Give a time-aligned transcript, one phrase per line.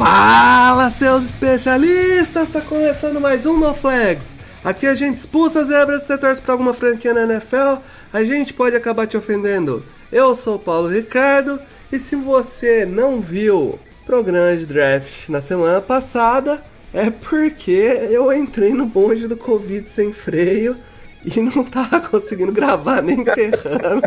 [0.00, 2.48] Fala, seus especialistas!
[2.48, 4.30] Está começando mais um No Flags.
[4.64, 8.74] Aqui a gente expulsa zebras, você torce para alguma franquia na NFL, a gente pode
[8.74, 9.84] acabar te ofendendo.
[10.10, 11.60] Eu sou o Paulo Ricardo
[11.92, 16.62] e se você não viu o programa de draft na semana passada,
[16.94, 20.78] é porque eu entrei no bonde do Covid sem freio
[21.24, 24.02] e não tava conseguindo gravar nem ferrando.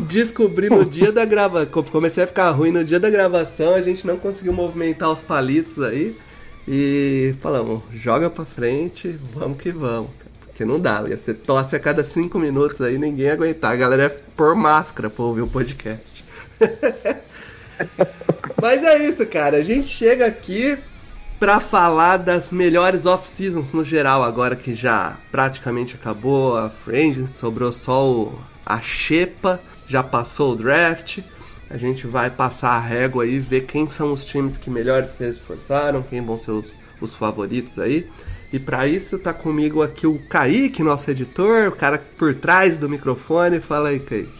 [0.00, 4.06] Descobri no dia da gravação, comecei a ficar ruim no dia da gravação, a gente
[4.06, 6.16] não conseguiu movimentar os palitos aí.
[6.66, 10.10] E falamos, joga pra frente, vamos que vamos.
[10.46, 13.72] Porque não dá, ia ser tosse a cada cinco minutos aí, ninguém ia aguentar.
[13.72, 16.24] A galera ia pôr máscara pra ouvir o podcast.
[18.60, 19.58] Mas é isso, cara.
[19.58, 20.76] A gente chega aqui
[21.38, 27.72] pra falar das melhores off-seasons no geral, agora que já praticamente acabou a Free sobrou
[27.72, 31.20] só o, a Xepa, já passou o draft.
[31.70, 35.24] A gente vai passar a régua aí, ver quem são os times que melhor se
[35.28, 38.08] esforçaram, quem vão ser os, os favoritos aí.
[38.50, 42.88] E para isso tá comigo aqui o Kaique, nosso editor, o cara por trás do
[42.88, 43.60] microfone.
[43.60, 44.32] Fala aí, Kaique.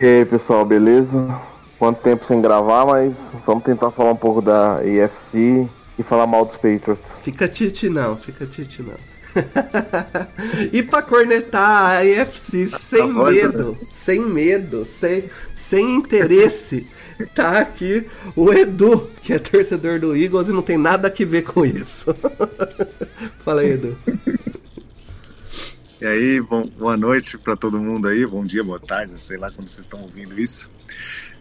[0.00, 1.40] E aí, pessoal, beleza?
[1.76, 3.12] Quanto tempo sem gravar, mas
[3.44, 7.10] vamos tentar falar um pouco da EFC e falar mal dos Patriots.
[7.22, 8.94] Fica tite não, fica tite não.
[10.72, 16.86] e pra cornetar a EFC sem voz, medo, sem medo, sem, sem interesse,
[17.34, 21.42] tá aqui o Edu, que é torcedor do Eagles e não tem nada a ver
[21.42, 22.14] com isso.
[23.38, 23.96] Fala aí, Edu.
[26.00, 29.50] E aí, bom, boa noite para todo mundo aí, bom dia, boa tarde, sei lá
[29.50, 30.70] quando vocês estão ouvindo isso.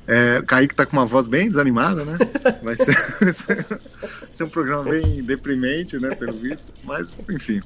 [0.07, 2.17] É, o Kaique tá com uma voz bem desanimada, né?
[2.63, 2.95] Vai ser,
[4.31, 6.71] ser um programa bem deprimente, né, pelo visto.
[6.83, 7.61] Mas, enfim.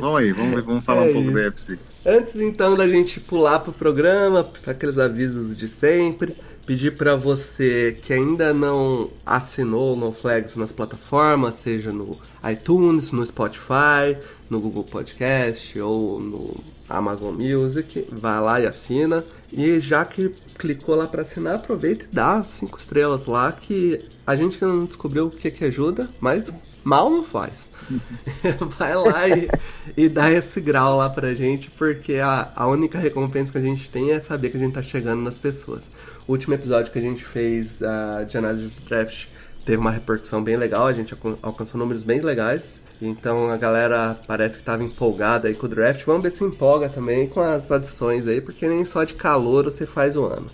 [0.00, 1.38] Vamos aí, vamos, vamos falar É um pouco isso.
[1.38, 1.78] da EFC.
[2.04, 6.34] Antes então da gente pular pro programa, aqueles avisos de sempre,
[6.66, 12.18] pedir pra você que ainda não assinou o No Flags nas plataformas, seja no
[12.50, 14.16] iTunes, no Spotify,
[14.48, 16.56] no Google Podcast ou no
[16.88, 19.24] Amazon Music, vai lá e assina.
[19.52, 24.36] E já que clicou lá pra assinar, aproveita e dá cinco estrelas lá que a
[24.36, 26.52] gente não descobriu o que que ajuda, mas
[26.84, 27.68] mal não faz.
[28.78, 29.48] Vai lá e,
[29.96, 33.90] e dá esse grau lá pra gente, porque a, a única recompensa que a gente
[33.90, 35.90] tem é saber que a gente tá chegando nas pessoas.
[36.28, 39.26] O último episódio que a gente fez ah, de análise do draft
[39.64, 42.80] teve uma repercussão bem legal, a gente alcan- alcançou números bem legais.
[43.00, 46.04] Então a galera parece que tava empolgada aí com o draft.
[46.04, 49.86] Vamos ver se empolga também com as adições aí, porque nem só de calor você
[49.86, 50.50] faz o ano.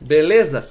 [0.00, 0.68] Beleza?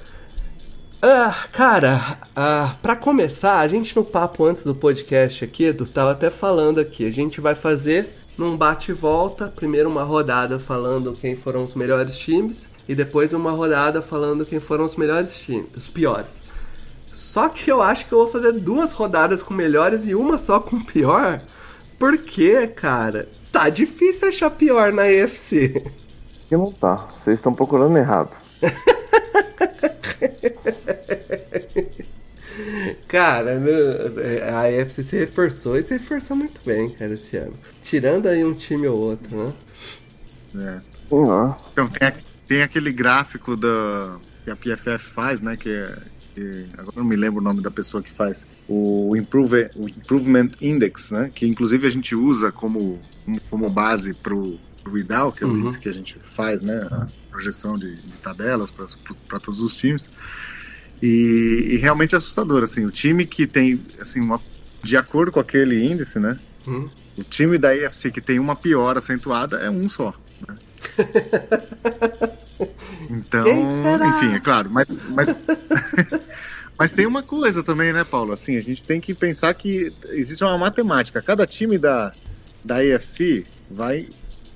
[1.00, 6.12] Ah, cara, ah, para começar, a gente no papo antes do podcast aqui, Edu, tava
[6.12, 11.16] até falando aqui, a gente vai fazer num bate e volta, primeiro uma rodada falando
[11.20, 15.70] quem foram os melhores times e depois uma rodada falando quem foram os melhores times,
[15.76, 16.41] os piores.
[17.32, 20.60] Só que eu acho que eu vou fazer duas rodadas com melhores e uma só
[20.60, 21.40] com pior,
[21.98, 25.82] porque, cara, tá difícil achar pior na EFC.
[26.46, 28.36] Que não tá, vocês estão procurando errado.
[33.08, 33.74] Cara, meu,
[34.54, 37.54] a AFC se reforçou e se reforçou muito bem, cara, esse ano.
[37.82, 39.54] Tirando aí um time ou outro, né?
[40.54, 40.80] É.
[41.72, 42.12] Então, tem,
[42.46, 45.56] tem aquele gráfico da, que a PFF faz, né?
[45.56, 46.11] Que é.
[46.34, 48.46] Que- agora não me lembro o nome da pessoa que faz.
[48.68, 51.30] O, Improve, o Improvement Index, né?
[51.34, 53.00] Que inclusive a gente usa como,
[53.50, 55.58] como base pro, pro IDAL, que é o Uhum.
[55.60, 56.76] índice que a gente faz, né?
[56.90, 60.08] A projeção de, de tabelas para todos os times.
[61.02, 64.40] E, e realmente é assustador, assim, o time que tem, assim, uma,
[64.82, 66.38] de acordo com aquele índice, né?
[66.66, 66.88] Hum.
[67.18, 70.14] O time da AFC que tem uma pior acentuada é um só.
[70.48, 70.56] né?
[73.12, 75.28] Então, enfim, é claro, mas, mas,
[76.78, 78.32] mas tem uma coisa também, né, Paulo?
[78.32, 81.20] Assim, a gente tem que pensar que existe uma matemática.
[81.20, 82.12] Cada time da,
[82.64, 84.08] da AFC vai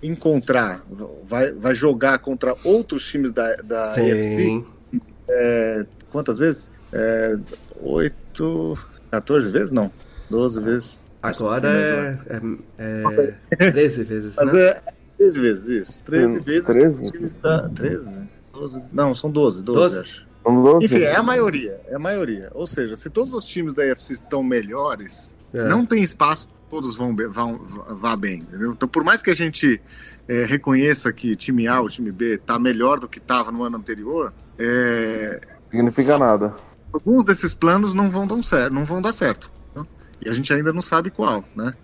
[0.03, 0.83] encontrar,
[1.29, 4.67] vai, vai jogar contra outros times da, da AFC Sim.
[6.11, 6.71] quantas vezes?
[6.93, 7.37] É,
[7.83, 8.79] 8,
[9.11, 9.73] 14 vezes?
[9.73, 9.91] Não,
[10.31, 11.05] 12 vezes.
[11.23, 12.19] Agora é,
[12.79, 14.61] é, é 13 vezes, Mas né?
[14.61, 14.83] é
[15.19, 16.05] 13 vezes, isso.
[16.05, 17.09] 13 Hum, vezes 13?
[17.09, 17.69] o time está.
[17.69, 18.29] 13, né?
[18.57, 20.01] 12, não, são 12, 12, 12?
[20.01, 20.27] acho.
[20.81, 22.51] Enfim, é a maioria, é a maioria.
[22.55, 25.69] Ou seja, se todos os times da UFC estão melhores, é.
[25.69, 27.59] não tem espaço todos vão, vão
[27.91, 28.73] vá bem, entendeu?
[28.73, 29.81] Então, por mais que a gente
[30.29, 33.77] é, reconheça que time A ou time B está melhor do que estava no ano
[33.77, 35.41] anterior, é...
[35.71, 36.55] significa nada.
[36.93, 39.51] Alguns desses planos não vão dar certo, não vão dar certo.
[40.25, 41.75] E a gente ainda não sabe qual, né?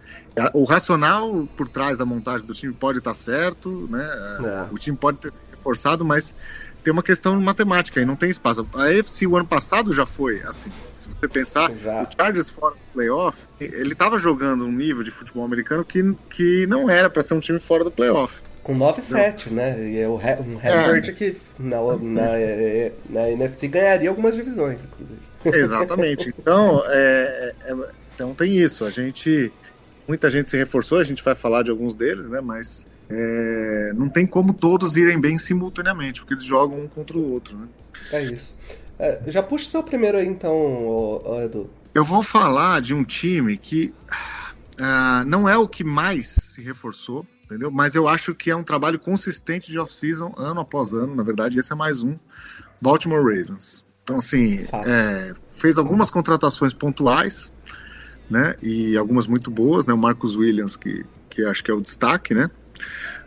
[0.55, 4.05] O racional por trás da montagem do time pode estar certo, né?
[4.45, 4.75] É.
[4.75, 6.35] O time pode ter se reforçado, mas
[6.83, 8.67] tem uma questão matemática e não tem espaço.
[8.75, 10.71] A AFC o ano passado já foi assim.
[10.97, 12.03] Se você pensar, já.
[12.03, 16.67] o Chargers fora do playoff, ele estava jogando um nível de futebol americano que, que
[16.67, 18.41] não era para ser um time fora do playoff.
[18.63, 19.91] Com 9-7, né?
[19.91, 21.13] E é o um Herbert é.
[21.13, 22.31] que na, na,
[23.11, 25.21] na NFC ganharia algumas divisões, inclusive.
[25.45, 26.33] Exatamente.
[26.39, 27.75] Então, é, é,
[28.15, 28.85] então tem isso.
[28.85, 29.53] A gente.
[30.07, 32.41] Muita gente se reforçou, a gente vai falar de alguns deles, né?
[32.41, 37.33] Mas é, não tem como todos irem bem simultaneamente, porque eles jogam um contra o
[37.33, 37.69] outro, né?
[38.11, 38.55] É isso.
[38.99, 41.71] É, já puxa o seu primeiro aí, então, Edu.
[41.95, 43.95] Eu vou falar de um time que
[44.81, 47.71] uh, não é o que mais se reforçou, entendeu?
[47.71, 51.15] Mas eu acho que é um trabalho consistente de off-season, ano após ano.
[51.15, 52.17] Na verdade, esse é mais um.
[52.81, 53.85] Baltimore Ravens.
[54.03, 57.52] Então, assim, é, fez algumas contratações pontuais,
[58.31, 58.55] né?
[58.63, 59.93] E algumas muito boas, né?
[59.93, 62.51] O Marcus Williams, que, que acho que é o destaque, né?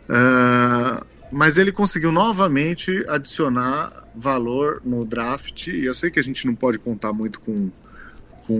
[0.08, 5.68] Uh, mas ele conseguiu novamente adicionar valor no draft.
[5.68, 7.70] E eu sei que a gente não pode contar muito com,
[8.46, 8.54] com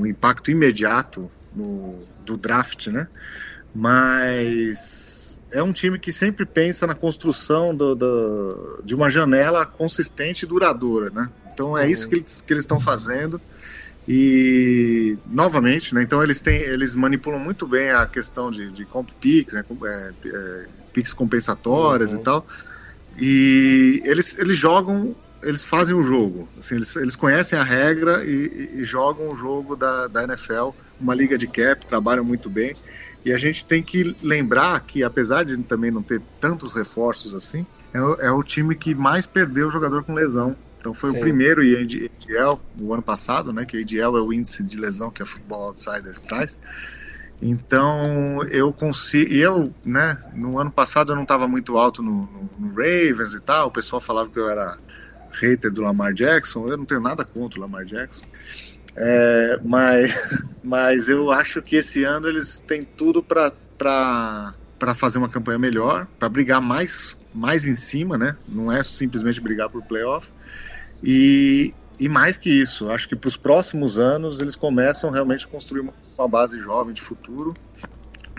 [0.00, 1.94] um impacto imediato no,
[2.24, 3.08] do draft, né?
[3.74, 10.44] Mas é um time que sempre pensa na construção do, do, de uma janela consistente
[10.44, 11.30] e duradoura, né?
[11.52, 11.90] Então é uhum.
[11.90, 13.40] isso que eles, que eles estão fazendo.
[14.08, 16.02] E novamente, né?
[16.02, 19.64] Então eles têm, eles manipulam muito bem a questão de, de comp picks, né?
[19.84, 22.20] É, é, picks compensatórias uhum.
[22.20, 22.46] e tal.
[23.18, 26.48] E eles, eles jogam, eles fazem o jogo.
[26.58, 30.70] Assim, eles, eles conhecem a regra e, e, e jogam o jogo da, da NFL,
[31.00, 32.76] uma liga de cap, trabalham muito bem.
[33.24, 37.66] E a gente tem que lembrar que, apesar de também não ter tantos reforços assim,
[37.92, 40.56] é, é o time que mais perdeu o jogador com lesão.
[40.86, 41.16] Então foi Sim.
[41.16, 43.64] o primeiro em ADL no ano passado, né?
[43.64, 46.56] Que ADL é o índice de lesão que a Football Outsiders traz.
[47.42, 49.32] Então eu consigo.
[49.32, 53.34] E eu, né, no ano passado eu não estava muito alto no, no, no, Ravens
[53.34, 53.66] e tal.
[53.66, 54.78] O pessoal falava que eu era
[55.32, 56.68] hater do Lamar Jackson.
[56.68, 58.24] Eu não tenho nada contra o Lamar Jackson.
[58.94, 64.54] É, mas, mas eu acho que esse ano eles têm tudo para
[64.94, 68.36] fazer uma campanha melhor, para brigar mais, mais em cima, né?
[68.48, 70.30] Não é simplesmente brigar por playoff.
[71.02, 75.48] E, e mais que isso, acho que para os próximos anos eles começam realmente a
[75.48, 77.54] construir uma uma base jovem de futuro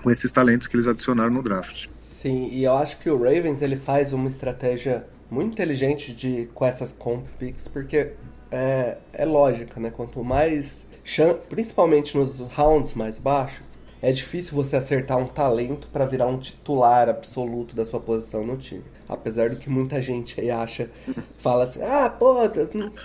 [0.02, 1.88] com esses talentos que eles adicionaram no draft.
[2.02, 6.66] Sim, e eu acho que o Ravens ele faz uma estratégia muito inteligente de com
[6.66, 8.14] essas comp picks, porque
[8.50, 9.92] é, é lógica, né?
[9.92, 10.86] Quanto mais,
[11.50, 17.10] principalmente nos rounds mais baixos, é difícil você acertar um talento para virar um titular
[17.10, 18.84] absoluto da sua posição no time.
[19.08, 20.90] Apesar do que muita gente aí acha,
[21.38, 22.36] fala assim: ah, pô,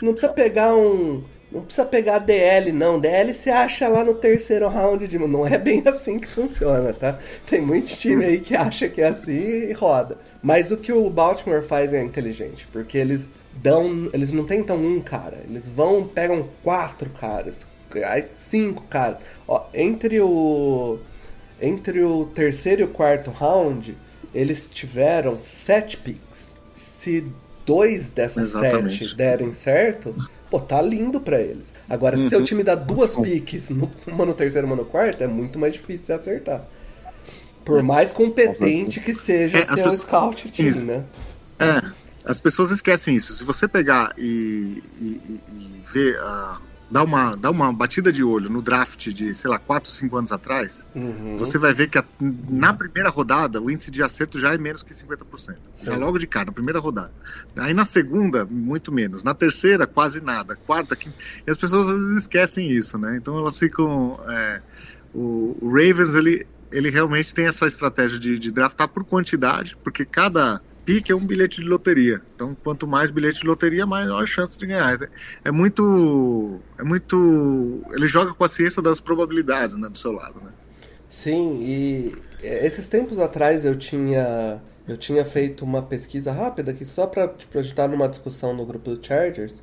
[0.01, 1.23] não precisa pegar um
[1.53, 2.99] não precisa pegar DL, não.
[2.99, 5.19] DL você acha lá no terceiro round de.
[5.19, 7.19] Não é bem assim que funciona, tá?
[7.47, 10.17] Tem muito time aí que acha que é assim e roda.
[10.43, 14.09] Mas o que o Baltimore faz é inteligente, porque eles dão.
[14.15, 17.67] Eles não tentam um cara, eles vão, pegam quatro caras,
[18.35, 19.19] cinco caras.
[19.47, 20.99] Ó, entre o.
[21.61, 23.97] Entre o terceiro e o quarto round,
[24.35, 26.55] eles tiveram sete picks.
[26.73, 27.27] Se
[27.67, 28.99] dois dessas Exatamente.
[28.99, 30.15] sete derem certo,
[30.51, 31.73] pô, tá lindo para eles.
[31.89, 32.29] Agora, uhum.
[32.29, 33.71] se o time dá duas piques,
[34.07, 36.65] uma no terceiro e uma no quarto, é muito mais difícil de acertar.
[37.65, 37.83] Por é.
[37.83, 40.01] mais competente que seja é, seu pessoas...
[40.01, 41.05] scout team, né?
[41.59, 41.83] É,
[42.25, 43.37] as pessoas esquecem isso.
[43.37, 46.61] Se você pegar e, e, e ver a
[46.93, 50.31] dá uma, dá uma batida de olho no draft de, sei lá, 4, 5 anos
[50.31, 51.39] atrás, uhum.
[51.39, 54.83] você vai ver que a, na primeira rodada o índice de acerto já é menos
[54.83, 55.17] que 50%.
[55.37, 55.57] Sim.
[55.81, 57.11] Já logo de cara, na primeira rodada.
[57.57, 59.23] Aí na segunda, muito menos.
[59.23, 60.55] Na terceira, quase nada.
[60.55, 61.17] Quarta, quinta.
[61.47, 63.17] E as pessoas às vezes esquecem isso, né?
[63.17, 64.21] Então elas ficam.
[64.29, 64.59] É,
[65.15, 70.05] o, o, Ravens, ele, ele realmente tem essa estratégia de, de draftar por quantidade, porque
[70.05, 72.21] cada pique é um bilhete de loteria.
[72.35, 74.99] Então, quanto mais bilhete de loteria, maior chance de ganhar.
[75.45, 76.61] É muito.
[76.79, 77.83] É muito.
[77.93, 80.51] Ele joga com a ciência das probabilidades né, do seu lado, né?
[81.09, 84.61] Sim, e esses tempos atrás eu tinha.
[84.87, 88.91] Eu tinha feito uma pesquisa rápida aqui só para tipo, ajudar numa discussão no grupo
[88.91, 89.63] do Chargers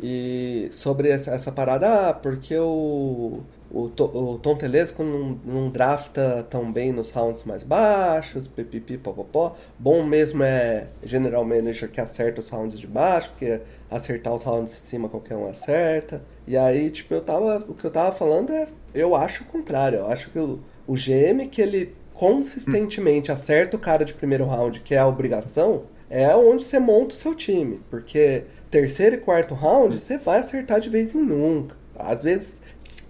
[0.00, 3.42] e sobre essa, essa parada, ah, porque o,
[3.72, 9.56] o, o Tom Telesco não, não drafta tão bem nos rounds mais baixos, pipipi, popopó.
[9.78, 14.72] Bom mesmo é General Manager que acerta os rounds de baixo, porque acertar os rounds
[14.72, 16.22] de cima qualquer um acerta.
[16.46, 17.64] E aí, tipo, eu tava.
[17.66, 18.68] O que eu tava falando é.
[18.94, 20.00] Eu acho o contrário.
[20.00, 24.80] Eu acho que o, o GM que ele consistentemente acerta o cara de primeiro round,
[24.80, 27.80] que é a obrigação, é onde você monta o seu time.
[27.88, 31.80] Porque terceiro e quarto round, você vai acertar de vez em nunca.
[31.98, 32.61] Às vezes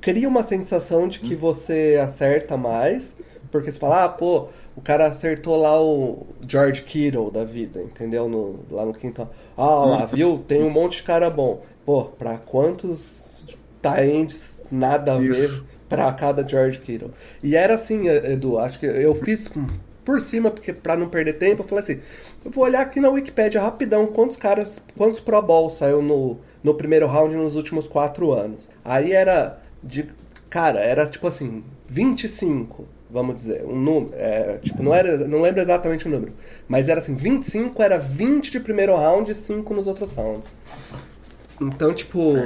[0.03, 3.17] cria uma sensação de que você acerta mais,
[3.51, 8.29] porque você fala, ah, pô, o cara acertou lá o George Kittle da vida, entendeu?
[8.29, 9.27] No, lá no quinto.
[9.57, 10.45] Ah, lá, viu?
[10.47, 11.63] Tem um monte de cara bom.
[11.87, 13.47] Pô, pra quantos
[13.81, 17.13] times nada a ver pra cada George Kittle?
[17.43, 19.49] E era assim, Edu, acho que eu fiz
[20.05, 22.01] por cima, porque para não perder tempo, eu falei assim,
[22.45, 26.75] eu vou olhar aqui na Wikipedia rapidão quantos caras, quantos Pro Bowl saiu no, no
[26.75, 28.69] primeiro round nos últimos quatro anos.
[28.85, 30.09] Aí era de.
[30.49, 33.65] Cara, era tipo assim, 25, vamos dizer.
[33.65, 34.15] Um número.
[34.15, 36.33] É, tipo, não, era, não lembro exatamente o número.
[36.69, 40.51] Mas era assim, 25 era 20 de primeiro round e 5 nos outros rounds.
[41.61, 42.37] Então, tipo.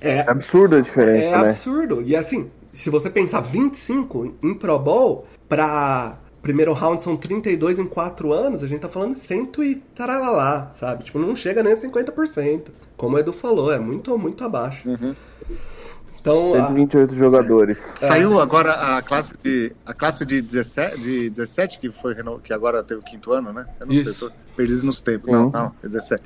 [0.00, 1.24] É, é absurdo a diferença.
[1.24, 1.36] É né?
[1.36, 2.02] absurdo.
[2.02, 7.86] E assim, se você pensar 25 em Pro Bowl, pra primeiro round são 32 em
[7.86, 11.04] 4 anos, a gente tá falando de 100 e taralalá, sabe?
[11.04, 12.64] Tipo, não chega nem a 50%.
[12.98, 14.88] Como o Edu falou, é muito, muito abaixo.
[14.88, 15.14] Uhum.
[16.20, 17.16] Então, 128 a...
[17.16, 17.78] jogadores.
[17.96, 22.82] Saiu agora a classe de a classe de 17, de 17 que foi que agora
[22.82, 23.66] teve o quinto ano, né?
[23.78, 24.14] Eu não Isso.
[24.14, 25.28] sei, tô perdido nos tempos.
[25.28, 25.50] Uhum.
[25.50, 26.22] Não, não, é 17.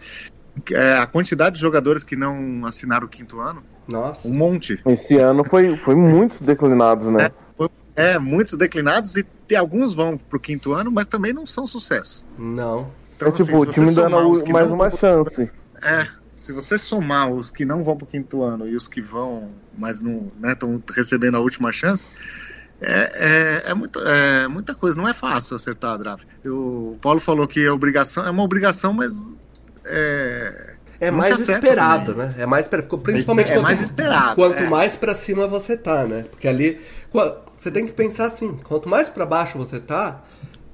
[0.72, 3.62] É, a quantidade de jogadores que não assinaram o quinto ano.
[3.88, 4.28] Nossa.
[4.28, 4.80] Um monte.
[4.86, 7.30] Esse ano foi, foi muitos declinados, né?
[7.96, 11.66] É, é muitos declinados e tem, alguns vão pro quinto ano, mas também não são
[11.66, 12.24] sucesso.
[12.38, 12.90] Não.
[13.16, 15.50] Então, é tipo, assim, o time dando mais uma chance.
[15.82, 16.06] É,
[16.38, 19.50] se você somar os que não vão para o quinto ano e os que vão,
[19.76, 22.06] mas não estão né, recebendo a última chance,
[22.80, 24.96] é, é, é, muito, é muita coisa.
[24.96, 26.24] Não é fácil acertar a draft.
[26.46, 29.12] o Paulo falou que é obrigação, é uma obrigação, mas
[29.84, 32.28] é, é mais esperado, também.
[32.28, 32.34] né?
[32.38, 34.34] É mais principalmente é quanto, mais esperado.
[34.36, 34.68] Quanto é.
[34.68, 36.24] mais para cima você tá, né?
[36.30, 36.80] Porque ali
[37.56, 40.22] você tem que pensar assim, quanto mais para baixo você tá,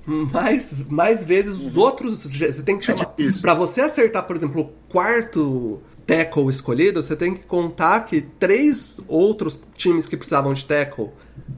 [0.07, 2.25] mais, mais vezes os outros.
[2.25, 3.15] Você tem que é chamar.
[3.19, 8.21] É para você acertar, por exemplo, o quarto tackle escolhido, você tem que contar que
[8.21, 11.11] três outros times que precisavam de tackle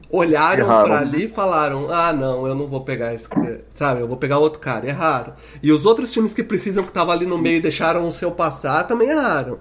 [0.09, 3.27] olharam para ali e falaram: Ah, não, eu não vou pegar esse.
[3.75, 4.87] Sabe, eu vou pegar outro cara.
[4.87, 5.33] Erraram.
[5.61, 8.31] E os outros times que precisam que estavam ali no meio e deixaram o seu
[8.31, 9.59] passar também erraram.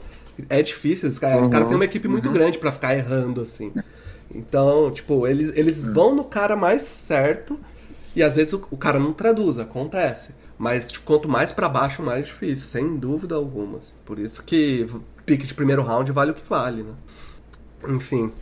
[0.48, 1.42] É difícil, os caras, uhum.
[1.44, 2.34] os caras têm uma equipe muito uhum.
[2.34, 3.72] grande para ficar errando assim.
[4.34, 5.94] Então, tipo, eles, eles uhum.
[5.94, 7.58] vão no cara mais certo
[8.16, 10.30] e às vezes o, o cara não traduz, acontece.
[10.58, 13.78] Mas tipo, quanto mais para baixo, mais difícil, sem dúvida alguma.
[14.06, 14.88] Por isso que
[15.26, 16.94] pique de primeiro round vale o que vale, né?
[17.88, 18.32] Enfim.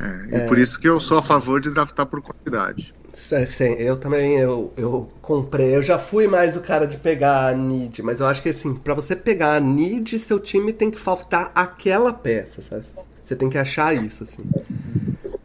[0.00, 0.46] É, e é...
[0.46, 2.94] por isso que eu sou a favor de draftar por quantidade.
[3.32, 7.48] É, sim, eu também, eu, eu comprei, eu já fui mais o cara de pegar
[7.48, 10.90] a need, mas eu acho que assim, para você pegar a need, seu time tem
[10.90, 12.86] que faltar aquela peça, sabe?
[13.24, 14.42] Você tem que achar isso, assim.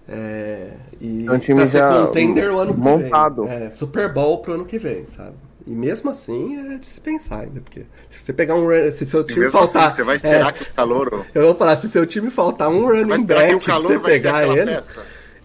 [0.08, 0.72] É,
[1.04, 3.44] e é um time pra ser contender o ano montado.
[3.44, 3.64] que vem.
[3.68, 5.36] É, Super Bowl pro ano que vem, sabe?
[5.68, 9.24] E mesmo assim é de se pensar ainda, porque se você pegar um se seu
[9.24, 9.88] time faltar.
[9.88, 11.26] Assim, você vai esperar é, que o calor.
[11.36, 14.80] Eu vou falar, se seu time faltar um running back que você pegar ele.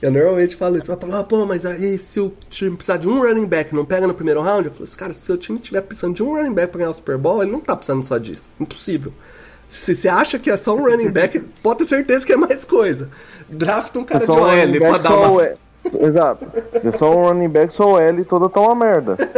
[0.01, 3.09] Eu normalmente falo isso, vai falar, ah, pô, mas aí se o time precisar de
[3.09, 5.59] um running back não pega no primeiro round, eu falo assim, cara, se seu time
[5.59, 8.05] tiver precisando de um running back pra ganhar o Super Bowl, ele não tá precisando
[8.05, 8.49] só disso.
[8.61, 9.13] Impossível.
[9.69, 12.65] Se você acha que é só um running back, pode ter certeza que é mais
[12.65, 13.11] coisa.
[13.49, 15.45] Drafta um cara de OL pra dar uma.
[15.45, 15.55] É...
[16.01, 16.47] Exato.
[16.81, 19.17] Se é só um running back, só o L toda tá uma merda.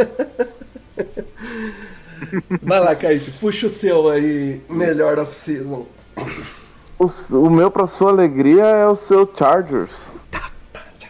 [2.61, 5.85] Vai lá, Kaique, puxa o seu aí, melhor off-season.
[6.99, 9.91] O, o, meu, pra sua alegria, é o seu Chargers.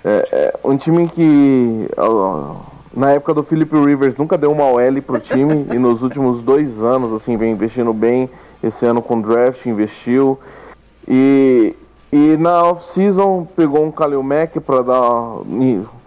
[0.03, 1.87] É, é um time que,
[2.95, 6.81] na época do Philip Rivers, nunca deu uma OL pro time e nos últimos dois
[6.81, 8.29] anos, assim, vem investindo bem.
[8.63, 10.39] Esse ano com draft investiu.
[11.07, 11.75] E,
[12.11, 15.37] e na off-season pegou um Kalil Mack para dar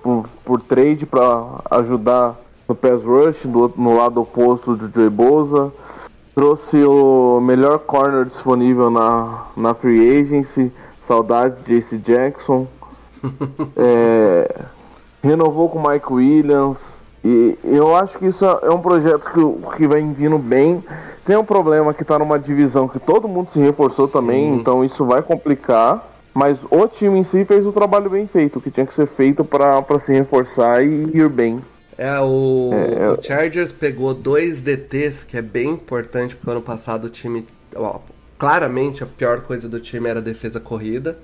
[0.03, 2.37] por, por trade para ajudar
[2.69, 5.73] no pass rush do, no lado oposto do Joey Boza.
[6.35, 10.73] Trouxe o melhor corner disponível na, na free agency.
[11.07, 12.67] Saudades de JC Jackson.
[13.77, 14.65] é,
[15.23, 16.79] renovou com Mike Williams.
[17.25, 20.85] E eu acho que isso é um projeto que, que vem vindo bem.
[21.25, 24.13] Tem um problema que está numa divisão que todo mundo se reforçou Sim.
[24.13, 26.11] também, então isso vai complicar.
[26.35, 29.45] Mas o time em si fez o trabalho bem feito, que tinha que ser feito
[29.45, 31.63] para se reforçar e ir bem.
[31.97, 37.05] É, o, é, o Chargers pegou dois DTs, que é bem importante, porque ano passado
[37.05, 37.47] o time.
[37.77, 38.01] Ó,
[38.37, 41.17] claramente a pior coisa do time era a defesa corrida.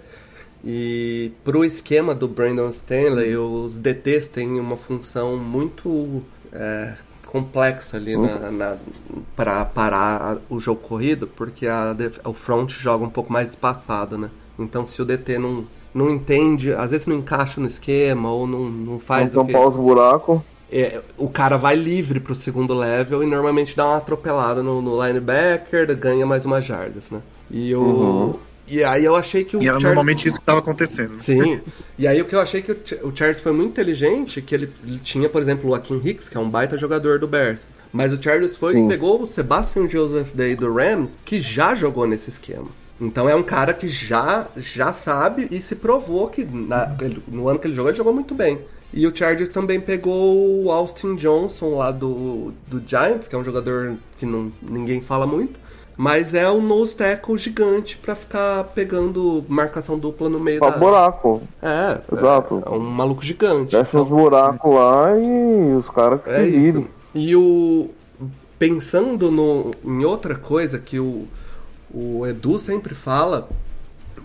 [0.64, 6.94] E pro esquema do Brandon Stanley, os DTs têm uma função muito é,
[7.26, 8.76] complexa ali na, na
[9.36, 14.30] para parar o jogo corrido, porque a, o front joga um pouco mais espaçado, né?
[14.58, 15.64] Então se o DT não,
[15.94, 19.56] não entende, às vezes não encaixa no esquema ou não, não faz não o que...
[19.56, 20.40] os buracos.
[20.72, 25.04] É, o cara vai livre pro segundo level e normalmente dá uma atropelada no, no
[25.04, 27.20] linebacker, ganha mais umas jardas, né?
[27.50, 28.34] E o, uhum.
[28.70, 29.82] E aí eu achei que o E era Charles...
[29.84, 31.10] normalmente isso que estava acontecendo.
[31.10, 31.16] Né?
[31.16, 31.60] Sim.
[31.98, 34.98] e aí o que eu achei que o, Charles foi muito inteligente, que ele, ele
[35.00, 37.68] tinha, por exemplo, o Akin Hicks, que é um baita jogador do Bears.
[37.92, 42.06] Mas o Charles foi e pegou o Sebastian Joseph Day do Rams, que já jogou
[42.06, 42.68] nesse esquema.
[43.00, 46.94] Então é um cara que já, já sabe e se provou que na,
[47.28, 48.60] no ano que ele jogou, ele jogou muito bem.
[48.92, 53.44] E o Chargers também pegou o Austin Johnson lá do, do Giants, que é um
[53.44, 55.58] jogador que não, ninguém fala muito.
[56.00, 60.78] Mas é um nose tackle gigante para ficar pegando marcação dupla no meio pra da...
[60.78, 61.42] buraco.
[61.60, 62.62] É, exato.
[62.64, 63.72] É, é um maluco gigante.
[63.72, 64.04] Deixa então...
[64.04, 66.88] os buracos lá e os caras que é se virem.
[67.14, 67.90] E o...
[68.58, 69.72] Pensando no...
[69.84, 71.28] em outra coisa que o,
[71.92, 73.50] o Edu sempre fala,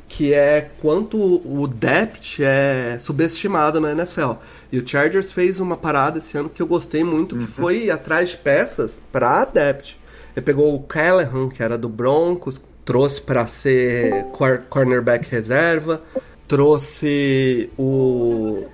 [0.07, 4.35] que é quanto o depth é subestimado na NFL.
[4.71, 7.47] E o Chargers fez uma parada esse ano que eu gostei muito, que uhum.
[7.49, 10.04] foi atrás de peças para depth.
[10.35, 14.25] Ele pegou o Callahan, que era do Broncos, trouxe para ser
[14.69, 16.01] cornerback reserva,
[16.47, 18.65] trouxe o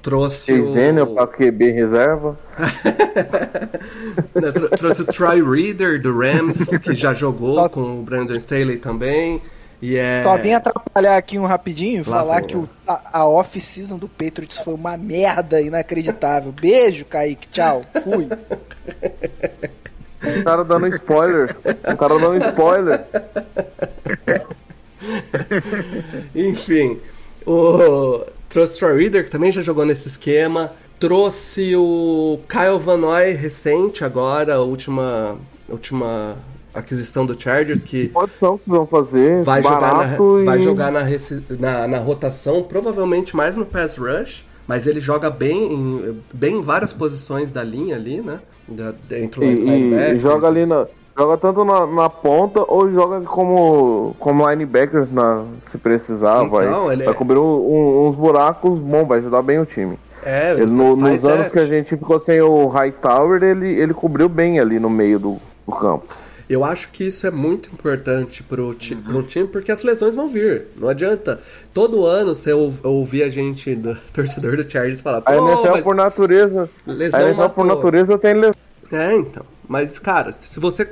[0.00, 0.72] trouxe o
[1.14, 2.38] para QB reserva.
[4.78, 9.42] trouxe o Troy Reader do Rams, que já jogou com o Brandon Staley também.
[9.82, 10.22] E é...
[10.24, 14.58] Só vim atrapalhar aqui um rapidinho e falar que o, a, a off-season do Patriots
[14.58, 16.52] foi uma merda inacreditável.
[16.52, 17.46] Beijo, Kaique.
[17.48, 17.80] Tchau.
[18.02, 18.28] Fui.
[20.22, 21.56] O cara dando spoiler.
[21.92, 23.06] O cara dando spoiler.
[26.34, 27.00] Enfim,
[27.46, 30.72] o trouxe o Reader, que também já jogou nesse esquema.
[30.98, 36.36] Trouxe o Kyle Van Noy recente agora, a última, última
[36.74, 40.44] aquisição do Chargers que pode que vocês vão fazer vai jogar na, e...
[40.44, 41.00] vai jogar na,
[41.58, 46.62] na, na, rotação provavelmente mais no pass rush mas ele joga bem em, bem em
[46.62, 48.40] várias posições da linha ali né
[49.08, 50.86] dentro e, e joga ali na
[51.18, 56.96] joga tanto na, na, ponta ou joga como como linebacker na, se precisar então, vai,
[56.96, 57.12] vai é...
[57.12, 59.98] cobrir um, uns buracos bom vai ajudar bem o time.
[60.24, 64.28] É, ele, no, nos anos que a gente ficou sem o Hightower, ele, ele cobriu
[64.28, 66.06] bem ali no meio do, do campo.
[66.48, 69.02] Eu acho que isso é muito importante pro, ti, uhum.
[69.02, 70.68] pro time, porque as lesões vão vir.
[70.76, 71.40] Não adianta.
[71.74, 75.22] Todo ano você ouvir a gente, do, torcedor do Chargers, falar.
[75.26, 76.70] A NFL mas por natureza.
[76.86, 78.54] Lesão a NFL por natureza tem lesão.
[78.90, 79.44] É, então.
[79.68, 80.88] Mas, cara, se você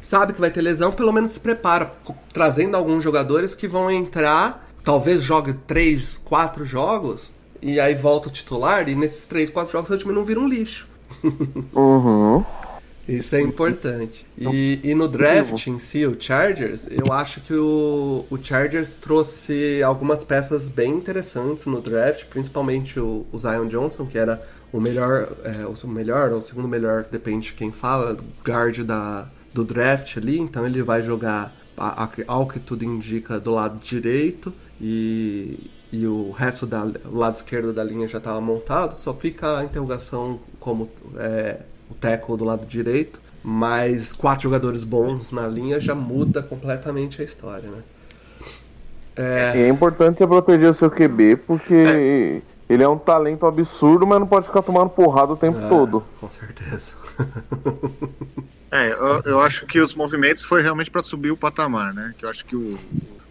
[0.00, 1.92] sabe que vai ter lesão, pelo menos se prepara.
[2.32, 7.30] Trazendo alguns jogadores que vão entrar, talvez jogue três, quatro jogos,
[7.60, 10.48] e aí volta o titular, e nesses três, quatro jogos o time não vira um
[10.48, 10.88] lixo.
[11.74, 12.44] Uhum.
[13.08, 14.26] Isso é importante.
[14.36, 19.80] E, e no draft em si, o Chargers, eu acho que o, o Chargers trouxe
[19.82, 24.42] algumas peças bem interessantes no draft, principalmente o, o Zion Johnson, que era
[24.72, 29.28] o melhor, é, o melhor ou o segundo melhor, depende de quem fala, guard da,
[29.54, 30.38] do draft ali.
[30.38, 31.54] Então ele vai jogar,
[32.26, 37.84] ao que tudo indica, do lado direito e, e o resto do lado esquerdo da
[37.84, 38.96] linha já estava montado.
[38.96, 45.30] Só fica a interrogação como é, o tackle do lado direito, mas quatro jogadores bons
[45.30, 47.82] na linha já muda completamente a história, né?
[49.16, 52.42] É, é importante você proteger o seu QB, porque é.
[52.68, 56.04] ele é um talento absurdo, mas não pode ficar tomando porrada o tempo é, todo.
[56.20, 56.92] Com certeza.
[58.70, 62.14] é, eu, eu, acho que os movimentos foi realmente para subir o patamar, né?
[62.18, 62.78] Que eu acho que o,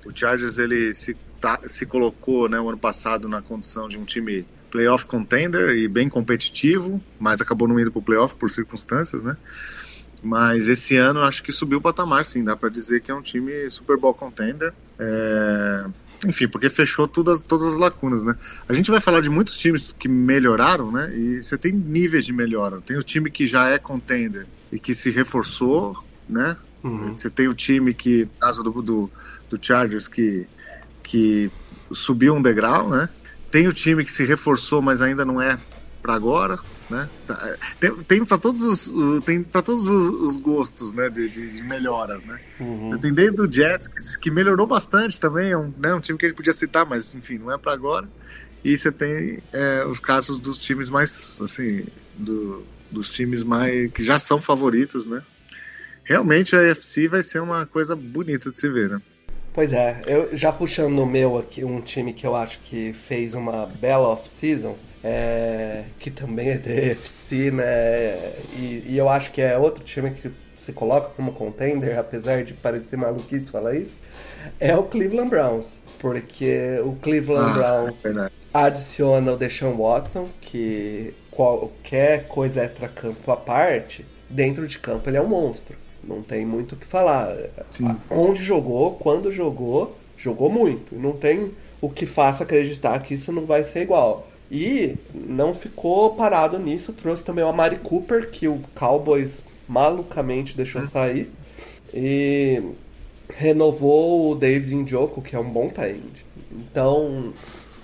[0.07, 4.05] o Chargers ele se, tá, se colocou, né, o ano passado na condição de um
[4.05, 4.43] time
[4.75, 9.38] playoff contender e bem competitivo, mas acabou não indo para o playoff por circunstâncias, né?
[10.21, 12.43] Mas esse ano acho que subiu o patamar, sim.
[12.43, 14.73] Dá para dizer que é um time Super Bowl contender.
[14.99, 15.85] É...
[16.27, 18.35] Enfim, porque fechou todas, todas as lacunas, né?
[18.67, 21.15] A gente vai falar de muitos times que melhoraram, né?
[21.15, 22.81] E você tem níveis de melhora.
[22.81, 26.57] Tem o time que já é contender e que se reforçou, né?
[26.83, 27.17] Uhum.
[27.17, 29.11] Você tem o time que, no caso do, do,
[29.49, 30.47] do Chargers, que,
[31.01, 31.51] que
[31.93, 33.09] subiu um degrau, né?
[33.55, 35.57] Tem o time que se reforçou, mas ainda não é
[36.01, 37.07] para agora, né?
[37.79, 41.09] Tem, tem para todos os tem para todos os, os, gostos, né?
[41.09, 42.37] De, de, melhoras, né?
[42.59, 42.97] Uhum.
[42.99, 46.25] Tem desde o Jets que, que, melhorou bastante também, é um, né, um time que
[46.25, 48.09] a gente podia citar, mas enfim, não é para agora.
[48.61, 54.03] E você tem é, os casos dos times mais, assim, do, dos times mais que
[54.03, 55.23] já são favoritos, né?
[56.03, 59.01] Realmente a AFC vai ser uma coisa bonita de se ver, né?
[59.55, 63.33] Pois é, eu já puxando no meu aqui um time que eu acho que fez
[63.33, 68.33] uma bela off-season, é, que também é DFC, né?
[68.57, 72.53] E, e, eu acho que é outro time que se coloca como contender, apesar de
[72.53, 73.97] parecer maluquice falar isso,
[74.59, 75.77] é o Cleveland Browns.
[75.99, 83.37] Porque o Cleveland ah, Browns é adiciona o Deshaun Watson, que qualquer coisa extra-campo à
[83.37, 85.84] parte, dentro de campo ele é um monstro.
[86.07, 87.35] Não tem muito o que falar.
[87.69, 87.95] Sim.
[88.09, 90.95] Onde jogou, quando jogou, jogou muito.
[90.95, 94.27] Não tem o que faça acreditar que isso não vai ser igual.
[94.51, 100.81] E não ficou parado nisso, trouxe também o Amari Cooper, que o Cowboys malucamente deixou
[100.81, 100.87] hum.
[100.87, 101.31] sair.
[101.93, 102.61] E
[103.29, 106.23] renovou o David Njoku, que é um bom talent.
[106.51, 107.33] Então,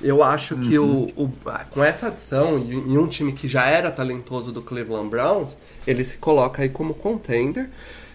[0.01, 1.07] eu acho que uhum.
[1.15, 1.31] o, o,
[1.71, 6.17] com essa adição em um time que já era talentoso do Cleveland Browns, ele se
[6.17, 7.69] coloca aí como contender.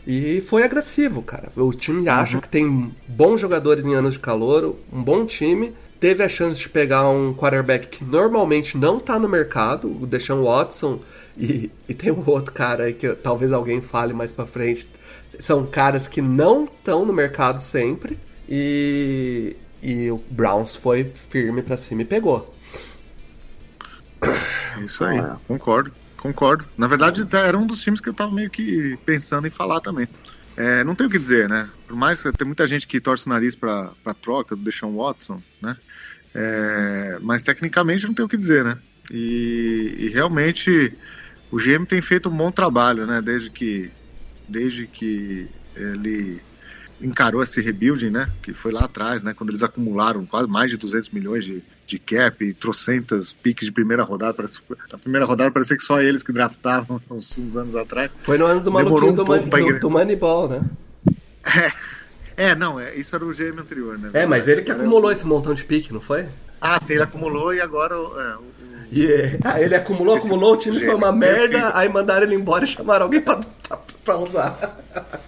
[0.06, 1.50] E foi agressivo, cara.
[1.56, 2.40] O time acha uhum.
[2.40, 5.74] que tem bons jogadores em anos de calor, um bom time.
[5.98, 10.44] Teve a chance de pegar um quarterback que normalmente não tá no mercado, o Deshaun
[10.44, 11.00] Watson.
[11.36, 14.88] E, e tem um outro cara aí que talvez alguém fale mais pra frente.
[15.40, 18.18] São caras que não estão no mercado sempre.
[18.48, 22.54] E, e o Browns foi firme para cima e pegou.
[24.84, 25.48] Isso aí, ah, é.
[25.48, 25.92] concordo.
[26.26, 26.64] Concordo.
[26.76, 30.08] Na verdade, era um dos times que eu tava meio que pensando em falar também.
[30.56, 31.68] É, não tem o que dizer, né?
[31.86, 34.96] Por mais que tem muita gente que torce o nariz pra, pra troca do Deshaun
[34.96, 35.76] Watson, né?
[36.34, 38.76] É, mas tecnicamente não tem o que dizer, né?
[39.08, 40.92] E, e, realmente
[41.50, 43.22] o GM tem feito um bom trabalho, né?
[43.22, 43.90] Desde que,
[44.48, 46.40] desde que ele
[47.00, 48.32] encarou esse rebuilding, né?
[48.42, 49.32] Que foi lá atrás, né?
[49.32, 53.72] Quando eles acumularam quase mais de 200 milhões de, de cap e trocentas piques de
[53.72, 54.34] primeira rodada.
[54.34, 58.10] Parece, na primeira rodada parecia que só eles que draftavam uns, uns anos atrás.
[58.18, 60.62] Foi no ano do maluquinho um do, man, do, do Moneyball, né?
[62.36, 64.10] É, é não, é, isso era o GM anterior, né?
[64.12, 66.26] É, mas ele que acumulou esse montão de pique, não foi?
[66.60, 68.44] Ah, sim, ele acumulou e agora é, o,
[68.92, 69.38] Yeah.
[69.44, 73.04] Ah, ele acumulou, acumulou, o time foi uma merda, aí mandaram ele embora e chamaram
[73.06, 74.78] alguém pra, pra, pra usar.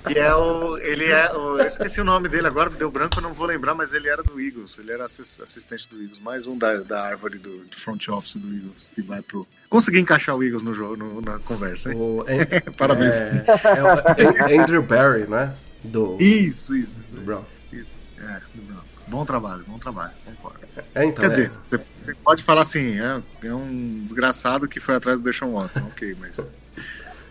[0.09, 0.79] E é o.
[0.79, 1.33] Ele é.
[1.33, 4.09] O, eu esqueci o nome dele agora, deu branco, eu não vou lembrar, mas ele
[4.09, 4.79] era do Eagles.
[4.79, 6.19] Ele era assistente do Eagles.
[6.21, 8.91] Mais um da, da árvore do, front office do Eagles.
[8.95, 9.47] Que vai pro.
[9.69, 11.99] Consegui encaixar o Eagles no jogo, no, na conversa, hein?
[11.99, 12.25] O,
[12.79, 13.15] Parabéns.
[13.15, 13.45] É,
[13.77, 15.55] é o Andrew Barry, né?
[15.83, 17.01] Do, isso, isso.
[17.11, 17.45] Do Brown.
[17.73, 18.85] Isso, é, do Brown.
[19.07, 20.68] Bom trabalho, bom trabalho, concordo.
[20.95, 21.79] É, então, Quer dizer, é.
[21.93, 26.17] você pode falar assim, é, é, um desgraçado que foi atrás do Deshaun Watson, ok,
[26.21, 26.41] mas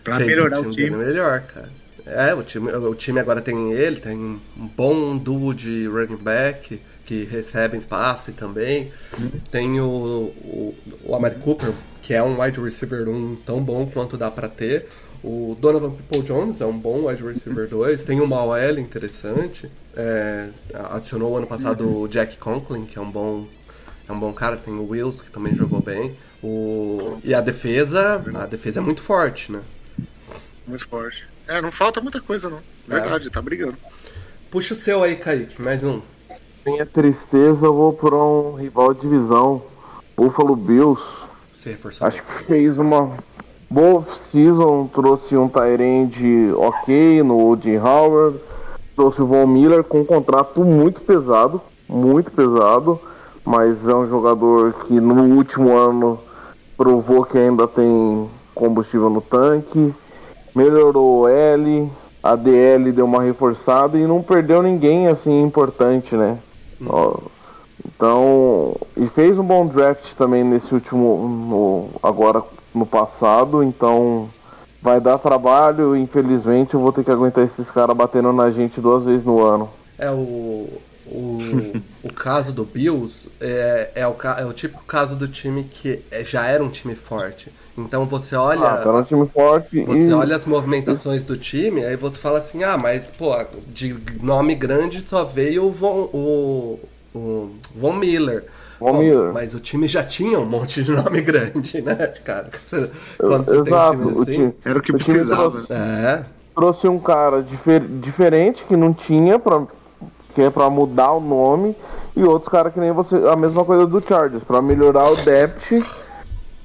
[0.04, 0.86] pra Fez melhorar o time...
[0.86, 1.70] O time melhor, cara.
[2.06, 6.82] É, o time, o time agora tem ele, tem um bom duo de running back
[7.06, 8.92] que recebem passe também.
[9.52, 14.18] Tem o, o, o Amari Cooper, que é um wide receiver 1 tão bom quanto
[14.18, 14.88] dá para ter.
[15.24, 18.04] O Donovan People Jones é um bom wide receiver 2.
[18.04, 19.70] Tem o Mauel interessante.
[19.96, 20.50] É,
[20.92, 23.46] adicionou ano passado o Jack Conklin, que é um bom
[24.08, 24.58] é um bom cara.
[24.58, 26.16] Tem o Wills, que também jogou bem.
[26.42, 29.62] O, e a defesa, a defesa é muito forte, né?
[30.66, 31.28] Muito forte.
[31.48, 32.60] É, não falta muita coisa, não.
[32.88, 33.32] Verdade, é.
[33.32, 33.78] tá brigando.
[34.52, 36.02] Puxa o seu aí, Kaique, mais um.
[36.66, 39.64] Minha tristeza, eu vou por um rival de divisão.
[40.16, 41.02] Buffalo Bills.
[42.02, 43.18] Acho que fez uma
[43.70, 48.40] boa season, trouxe um Tyrande ok no Odin Howard,
[48.96, 53.00] trouxe o Von Miller com um contrato muito pesado, muito pesado,
[53.46, 56.20] mas é um jogador que no último ano
[56.76, 59.94] provou que ainda tem combustível no tanque
[60.58, 61.88] melhorou o L,
[62.24, 66.40] a DL deu uma reforçada e não perdeu ninguém assim importante, né?
[66.82, 67.14] Hum.
[67.86, 74.30] então, e fez um bom draft também nesse último, no, agora no passado, então
[74.82, 75.96] vai dar trabalho.
[75.96, 79.70] Infelizmente, eu vou ter que aguentar esses caras batendo na gente duas vezes no ano.
[79.98, 80.70] É o
[81.10, 81.38] o,
[82.04, 86.24] o caso do Bills é, é, o, é o típico caso do time que é,
[86.24, 87.52] já era um time forte.
[87.78, 88.68] Então você olha.
[88.68, 89.82] Ah, tá um time forte.
[89.82, 90.14] Você e...
[90.14, 93.34] olha as movimentações do time, aí você fala assim, ah, mas, pô,
[93.68, 96.80] de nome grande só veio o Von, o,
[97.14, 98.46] o Von Miller.
[98.80, 99.34] Miller.
[99.34, 102.50] Mas o time já tinha um monte de nome grande, né, cara?
[102.52, 105.52] Você, quando você Exato, tem um time assim, time, era o que o precisava.
[105.52, 106.24] Trouxe, é.
[106.56, 109.64] trouxe um cara difer diferente que não tinha pra,
[110.34, 111.76] que é para mudar o nome,
[112.16, 115.84] e outros caras que nem você, a mesma coisa do Chargers, para melhorar o depth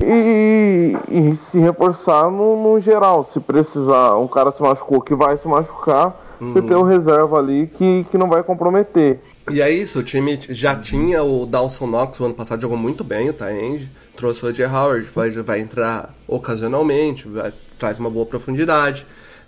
[0.05, 3.29] e, e se reforçar no, no, geral.
[3.33, 6.53] Se precisar, um cara se machucou que vai se machucar, uhum.
[6.53, 9.21] você tem um reserva ali que, que não vai comprometer.
[9.51, 13.03] E é isso, o time já tinha o Dawson Knox, o ano passado jogou muito
[13.03, 18.25] bem o Tyend, trouxe o Ed Howard, vai, vai entrar ocasionalmente, vai, traz uma boa
[18.25, 19.05] profundidade.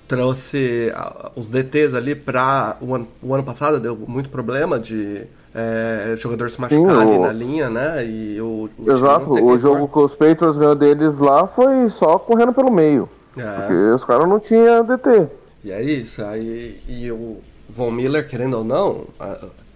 [0.06, 0.92] Trouxe
[1.34, 5.22] os DTs ali para o ano, o ano passado deu muito problema de
[5.54, 8.04] é, jogador se machucar Sim, ali o- na linha, né?
[8.04, 12.52] E o, o Exato, o jogo que os Patriots ganhou deles lá foi só correndo
[12.52, 13.08] pelo meio.
[13.36, 13.42] É.
[13.42, 15.28] Porque os caras não tinham DT.
[15.64, 17.38] E é isso, aí e o
[17.68, 19.04] Von Miller, querendo ou não,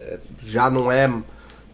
[0.01, 1.11] é, já não é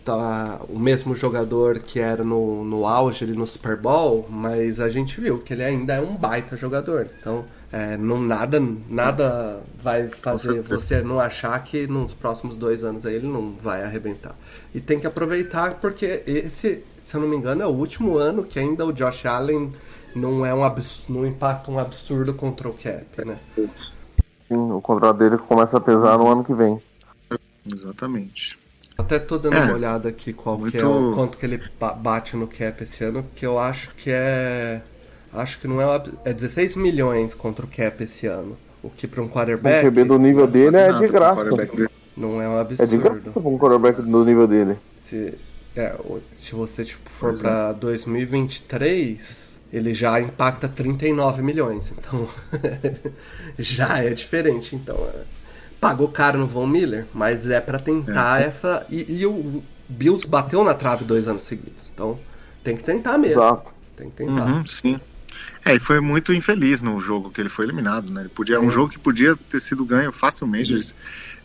[0.04, 4.88] tá, o mesmo jogador que era no, no auge ali no Super Bowl, mas a
[4.88, 7.08] gente viu que ele ainda é um baita jogador.
[7.20, 7.44] Então,
[7.76, 13.16] é, não nada, nada vai fazer você não achar que nos próximos dois anos aí
[13.16, 14.36] ele não vai arrebentar.
[14.72, 18.44] E tem que aproveitar porque esse, se eu não me engano, é o último ano
[18.44, 19.72] que ainda o Josh Allen
[20.14, 23.36] não é um abs- não impacta um absurdo contra o cap, né?
[23.56, 26.80] Sim, o contrato dele começa a pesar no ano que vem.
[27.74, 28.56] Exatamente.
[28.96, 29.64] Até tô dando É.
[29.64, 32.84] uma olhada aqui qual que é Muito- o quanto que ele ba- bate no cap
[32.84, 34.80] esse ano, porque eu acho que é
[35.34, 38.56] acho que não é uma- é 16 milhões contra o cap esse ano.
[38.82, 41.44] O que para um O quarterback QB do nível dele é de graça.
[42.16, 42.98] não é um É de absurdo.
[43.20, 44.76] graça pra um quarterback do nível dele.
[45.00, 45.34] Se,
[45.74, 47.42] é, o- se você tipo, for Pois é.
[47.42, 51.92] pra 2023, ele já impacta 39 milhões.
[51.96, 52.28] Então,
[53.58, 54.76] já é diferente.
[54.76, 55.22] Então, é,
[55.80, 58.86] pagou caro no Von Miller, mas é pra tentar essa.
[58.90, 61.90] E, e o Bills bateu na trave dois anos seguidos.
[61.92, 62.18] Então,
[62.62, 63.40] tem que tentar mesmo.
[63.42, 63.72] Exato.
[63.96, 64.44] Tem que tentar.
[64.46, 65.00] Uhum, sim.
[65.64, 68.22] É, e foi muito infeliz no jogo que ele foi eliminado, né?
[68.22, 70.72] Ele podia, é um jogo que podia ter sido ganho facilmente.
[70.72, 70.94] Eles,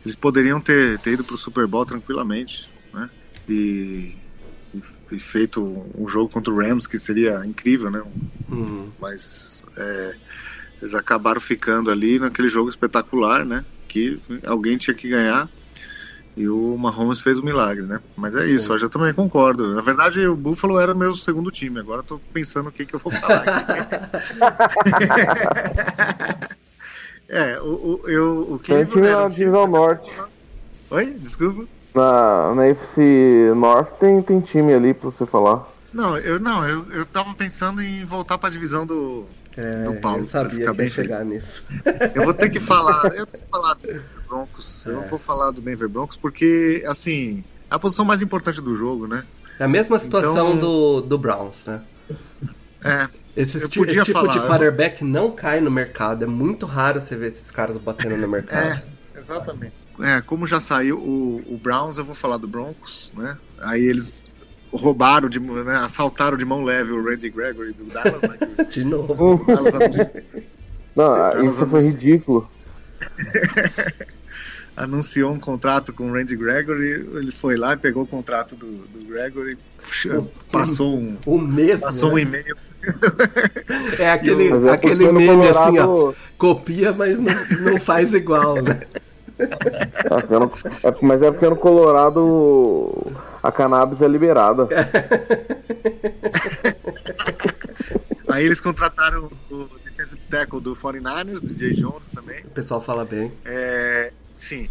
[0.03, 3.09] eles poderiam ter, ter ido pro Super Bowl tranquilamente, né?
[3.47, 4.15] E,
[4.73, 5.61] e, e feito
[5.97, 8.03] um jogo contra o Rams que seria incrível, né?
[8.49, 8.91] Uhum.
[8.99, 10.15] Mas é,
[10.81, 13.65] eles acabaram ficando ali naquele jogo espetacular, né?
[13.87, 15.49] Que alguém tinha que ganhar.
[16.37, 17.99] E o Mahomes fez o milagre, né?
[18.15, 18.71] Mas é isso, Sim.
[18.73, 19.73] eu já também concordo.
[19.75, 21.79] Na verdade, o Buffalo era meu segundo time.
[21.79, 24.79] Agora eu tô pensando o que, que eu vou falar aqui.
[27.27, 30.11] é, o, o, eu, o Tem Cleveland time era na um time- divisão norte.
[30.91, 31.05] Oi?
[31.19, 31.65] Desculpa.
[31.93, 35.67] Na, na FC North tem, tem time ali pra você falar.
[35.91, 39.25] Não, eu não, eu, eu tava pensando em voltar pra divisão do,
[39.57, 40.19] É, do Paulo.
[40.19, 41.63] eu sabia que ia chegar nisso.
[42.13, 43.75] Eu vou ter que falar, eu tenho que falar
[44.29, 44.85] Broncos.
[44.85, 48.75] Eu não vou falar do Denver Broncos porque, assim, é a posição mais importante do
[48.75, 49.23] jogo, né?
[49.59, 51.81] É a mesma situação Então- do, do Browns, né?
[52.83, 56.23] É, Esse, Eu esse tipo falar, de eu- quarterback não cai no mercado.
[56.23, 58.81] É muito raro você ver esses caras batendo no mercado.
[59.15, 59.73] é, exatamente.
[60.01, 63.37] É, como já saiu o, o Browns, eu vou falar do Broncos, né?
[63.59, 64.33] Aí eles
[64.71, 68.37] roubaram, de, né, assaltaram de mão leve o Randy Gregory do Dallas, né?
[68.71, 69.43] De novo.
[69.45, 70.09] Dallas anunci-
[70.95, 72.49] Não, isso foi ridículo.
[74.79, 78.65] anunciou um contrato com o Randy Gregory, ele foi lá e pegou o contrato do,
[78.65, 81.81] do Gregory, puxa, passou um, O mesmo.
[81.81, 82.21] passou um né?
[82.21, 82.55] e-mail
[83.99, 85.85] É aquele, Mas é aquele porque no meme assim, ó.
[85.85, 87.33] Colorado- Copia, mas não,
[87.71, 88.79] não faz igual, né?
[89.37, 89.45] É
[90.87, 93.05] é- mas é porque no Colorado
[93.43, 94.67] a cannabis é liberada.
[98.29, 102.41] Aí eles contrataram o defensive tackle do 49ers, DJ Jones também.
[102.45, 103.31] O pessoal fala bem.
[103.43, 104.69] É, sim,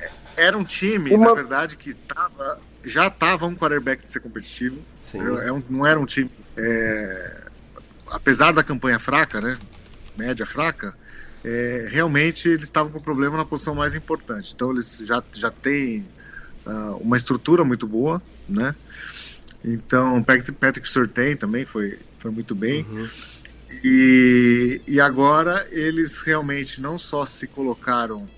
[0.00, 4.20] é, era um time, Uma- na verdade, que tava, já estava um quarterback de ser
[4.20, 4.78] competitivo.
[5.02, 5.18] Sim.
[5.18, 6.30] É um- não era um time.
[6.58, 7.42] é,
[8.10, 9.58] apesar da campanha fraca, né?
[10.16, 10.94] Média fraca,
[11.44, 14.52] é, realmente eles estavam com problema na posição mais importante.
[14.54, 16.06] Então eles já, já têm
[16.64, 18.74] ah, uma estrutura muito boa, né?
[19.64, 22.86] Então, Patrick, Patrick Surtain também foi, foi muito bem.
[22.88, 23.08] Uhum.
[23.84, 28.28] E, e agora eles realmente não só se colocaram,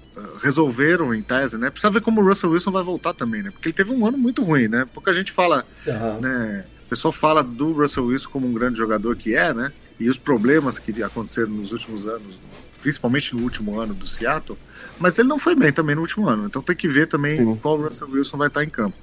[0.41, 1.71] resolveram em tese, né?
[1.71, 3.51] Precisa ver como o Russell Wilson vai voltar também, né?
[3.51, 4.87] Porque ele teve um ano muito ruim, né?
[4.93, 6.21] Pouca gente fala, Aham.
[6.21, 6.65] né?
[6.87, 9.73] O pessoal fala do Russell Wilson como um grande jogador que é, né?
[10.01, 12.41] E os problemas que aconteceram nos últimos anos,
[12.81, 14.59] principalmente no último ano do Seattle,
[14.99, 16.47] mas ele não foi bem também no último ano.
[16.47, 17.57] Então tem que ver também Sim.
[17.57, 18.97] qual Russell Wilson vai estar em campo.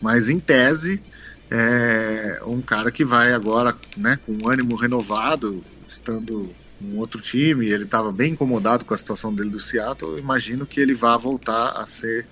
[0.00, 1.02] Mas em tese,
[1.50, 6.50] é um cara que vai agora, né, com um ânimo renovado, estando
[6.82, 10.18] num outro time, ele estava bem incomodado com a situação dele do Seattle.
[10.18, 12.26] Imagino que ele vá voltar a ser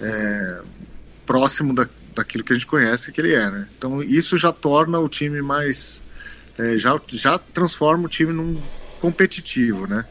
[0.00, 0.62] é,
[1.26, 3.68] próximo da, daquilo que a gente conhece que ele é, né?
[3.76, 6.02] Então isso já torna o time mais,
[6.58, 8.60] é, já, já transforma o time num
[9.00, 10.04] competitivo, né?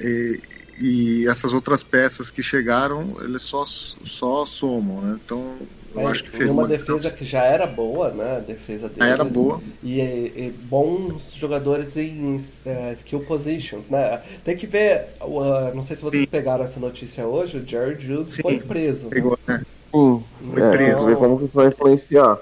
[0.00, 0.40] E,
[0.80, 5.18] e essas outras peças que chegaram, eles só, só somam, né?
[5.24, 5.56] Então
[5.94, 8.36] eu acho que fez uma defesa que já era boa, né?
[8.36, 9.12] A defesa deles.
[9.12, 9.60] era boa.
[9.82, 14.20] E, e bons jogadores em eh, skill positions, né?
[14.44, 16.28] Tem que ver, uh, não sei se vocês Sim.
[16.28, 18.42] pegaram essa notícia hoje, o Jared Sim.
[18.42, 19.04] foi preso.
[19.04, 19.10] né?
[19.10, 19.62] Pegou, né?
[19.92, 20.22] Sim.
[20.52, 20.98] Foi É, preso.
[21.00, 22.38] que ver como que isso vai influenciar.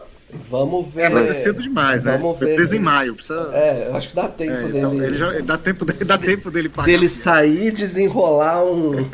[0.49, 1.03] Vamos ver.
[1.03, 2.17] É, mas é cedo demais, né?
[2.17, 2.57] Vamos Foi ver.
[2.57, 3.15] preso em maio.
[3.15, 3.51] Precisa...
[3.53, 4.79] É, eu acho que dá tempo É, dele.
[4.79, 6.87] então, ele já, dá, tempo, de- dá tempo dele pagar.
[6.87, 8.93] Dele sair e desenrolar um.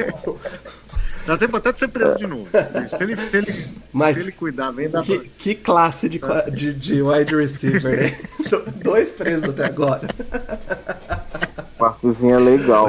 [1.29, 2.49] Dá tempo até de ser preso de novo.
[2.97, 6.41] Se ele, se ele, Mas- se ele cuidar bem, dá que, que classe de, qua-
[6.51, 8.19] de, de wide receiver, né?
[8.83, 10.09] Dois presos até agora.
[11.79, 12.89] Passezinha legal.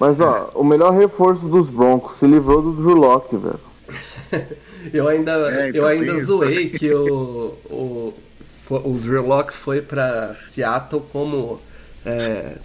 [0.00, 3.60] Mas ó, o melhor reforço dos Broncos se livrou do Drew Locke, velho.
[4.92, 8.14] Eu ainda, É, então eu ainda zoei que o, o,
[8.70, 11.60] o Drew Locke foi pra Seattle como
[12.04, 12.56] é,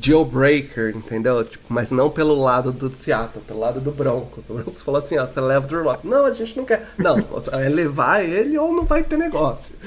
[0.00, 1.42] jailbreaker, entendeu?
[1.44, 4.44] Tipo, mas não pelo lado do Seattle, pelo lado do Broncos.
[4.48, 6.06] O Broncos falou assim, ó, você leva o Drew Locke.
[6.06, 6.88] Não, a gente não quer.
[6.98, 7.16] Não,
[7.52, 9.74] é levar ele ou não vai ter negócio.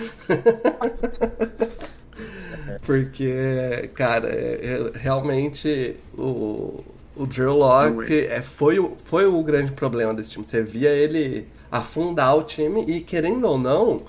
[2.85, 6.83] Porque, cara, é- é- realmente o,
[7.15, 10.45] o Drew Locke é, foi, foi o grande problema desse time.
[10.49, 14.01] Você via ele afundar o time e, querendo ou não,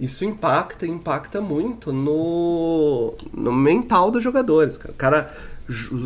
[0.00, 4.78] isso impacta, impacta muito no, no mental dos jogadores.
[4.78, 4.94] Cara.
[4.94, 5.34] O cara,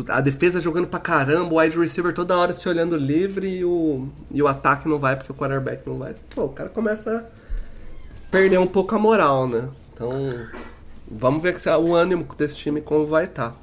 [0.09, 4.09] a defesa jogando pra caramba, o wide receiver toda hora se olhando livre e o,
[4.29, 6.13] e o ataque não vai porque o quarterback não vai.
[6.35, 7.25] Pô, o cara começa
[8.27, 9.69] a perder um pouco a moral, né?
[9.93, 10.11] Então,
[11.09, 13.55] vamos ver se o ânimo desse time como vai estar.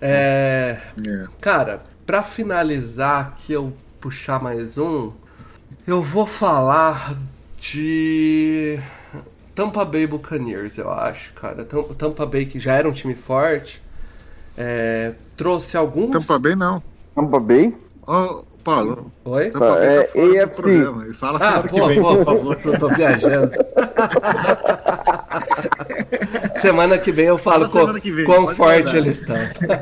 [0.00, 1.26] É, É.
[1.40, 5.10] Cara, pra finalizar aqui, eu puxar mais um,
[5.84, 7.18] eu vou falar
[7.58, 8.78] de
[9.58, 11.64] Tampa Bay Buccaneers, eu acho, cara.
[11.64, 13.82] Tam- Tampa Bay que já era um time forte,
[14.56, 16.12] é, trouxe alguns.
[16.12, 16.80] Tampa Bay não.
[17.12, 17.74] Tampa Bay?
[18.06, 19.50] Ô, Paulo, Oi?
[19.50, 20.62] Tampa Bay É, tá fora AFC.
[20.62, 21.06] programa.
[21.08, 22.60] E fala Ah, semana pô, que vem, pô, por favor.
[22.64, 23.50] eu tô viajando.
[26.54, 27.68] semana que vem eu falo
[28.00, 28.96] que vem, quão forte mandar.
[28.96, 29.36] eles estão.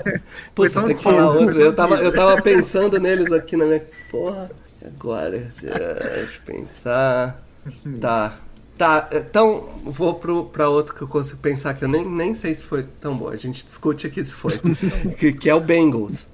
[0.55, 1.61] Puta, tem que falar outro.
[1.61, 3.83] Eu tava, eu tava pensando neles aqui na minha.
[4.11, 4.51] Porra,
[4.85, 5.51] agora?
[5.61, 7.43] Deixa eu pensar.
[8.01, 8.35] Tá.
[8.77, 12.55] Tá, então vou pro, pra outro que eu consigo pensar que eu nem, nem sei
[12.55, 13.29] se foi tão bom.
[13.29, 14.53] A gente discute aqui se foi.
[15.19, 16.27] que, que é o Bengals.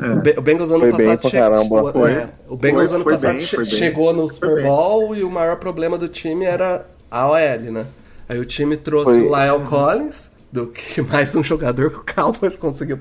[0.00, 1.62] O, Be- o Bengals ano Foi passado pra che- caramba.
[1.76, 2.12] chegou- Foi.
[2.12, 4.62] é, o Bengals Foi, ano foi passado bem, che- chegou no Super.
[4.62, 7.84] Bowl e o maior problema do time era a OL, né?
[8.28, 9.22] Aí o time trouxe Foi.
[9.22, 12.98] o Lyle Collins, do que mais um jogador que o Cowboys conseguiu.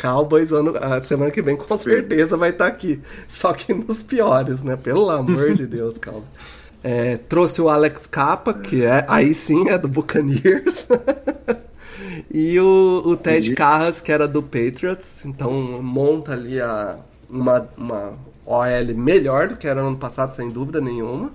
[0.00, 2.98] Cowboys ano, a semana que vem com certeza vai estar aqui.
[3.28, 4.74] Só que nos piores, né?
[4.74, 6.24] Pelo amor de Deus, Cowboys.
[6.84, 10.86] É, trouxe o Alex Capa, que é aí sim é do Buccaneers.
[12.32, 15.24] e o, o Ted Carras, que era do Patriots.
[15.24, 16.98] Então monta ali a,
[17.30, 18.12] uma, uma
[18.44, 21.30] OL melhor do que era no ano passado, sem dúvida nenhuma.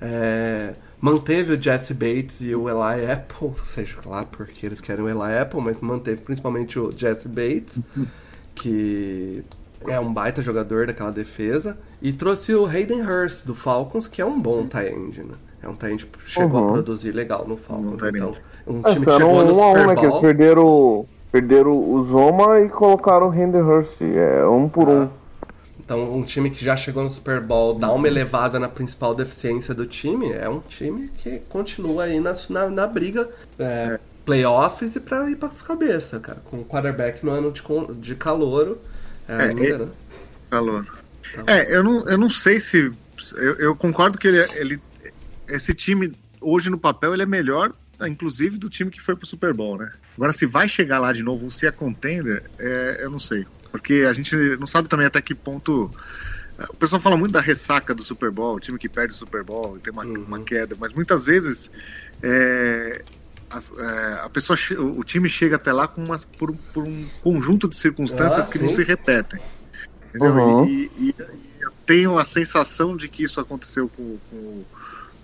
[0.00, 5.08] É, manteve o Jesse Bates e o Eli Apple, seja lá porque eles querem o
[5.08, 7.80] Eli Apple, mas manteve principalmente o Jesse Bates,
[8.54, 9.44] que
[9.86, 11.78] é um baita jogador daquela defesa.
[12.00, 15.34] E trouxe o Hayden Hurst do Falcons, que é um bom tight end, né?
[15.62, 16.72] É um tight end que chegou a Uhum.
[16.72, 18.02] produzir legal no Falcons.
[18.02, 19.96] Um então, um É, time que chegou no um a um, Super né?
[19.96, 20.20] Que eles Bowl.
[20.20, 24.00] perderam, perderam o Zoma e colocaram o Henderhurst.
[24.00, 25.08] É um por um.
[25.84, 29.74] Então, um time que já chegou no Super Bowl, dá uma elevada na principal deficiência
[29.74, 35.00] do time, é um time que continua aí na, na, na briga é, playoffs e
[35.00, 36.38] pra ir pras cabeças, cara.
[36.44, 37.62] Com o quarterback no ano de,
[38.00, 38.78] de calouro.
[39.40, 39.52] É,
[39.84, 39.88] É?
[40.50, 40.86] Calor.
[41.46, 42.92] É, eu não, eu não sei se.
[43.36, 44.80] Eu, eu concordo que ele, ele.
[45.48, 47.72] Esse time, hoje no papel, ele é melhor,
[48.06, 49.90] inclusive, do time que foi pro Super Bowl, né?
[50.16, 53.46] Agora, se vai chegar lá de novo, se é contender, é, eu não sei.
[53.70, 55.90] Porque a gente não sabe também até que ponto.
[56.68, 59.42] O pessoal fala muito da ressaca do Super Bowl, o time que perde o Super
[59.42, 61.70] Bowl e tem uma, uma queda, mas muitas vezes
[62.22, 63.02] é,
[63.52, 67.68] a, é, a pessoa, o time chega até lá com uma, por, por um conjunto
[67.68, 68.76] de circunstâncias Ah, que não sim.
[68.76, 69.40] se repetem.
[70.14, 70.66] Uhum.
[70.66, 71.14] E, e-
[71.60, 74.64] eu tenho a sensação de que isso aconteceu com, com,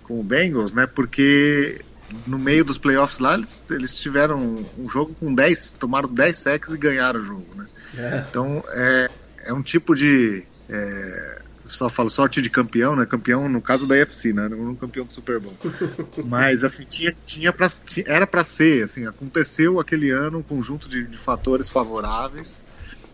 [0.03, 0.87] com o Bengals, né?
[0.87, 1.79] Porque
[2.25, 6.69] no meio dos playoffs lá, eles, eles tiveram um jogo com 10, tomaram 10 sacks
[6.71, 7.67] e ganharam o jogo, né?
[7.97, 8.25] É.
[8.29, 9.09] Então é,
[9.45, 10.43] é um tipo de.
[10.69, 13.05] É, só falo sorte de campeão, né?
[13.05, 14.49] Campeão no caso da UFC, né?
[14.49, 15.55] Não campeão do Super Bowl.
[16.25, 20.89] Mas assim, tinha, tinha pra, ti- era para ser, assim, aconteceu aquele ano um conjunto
[20.89, 22.61] de, de fatores favoráveis,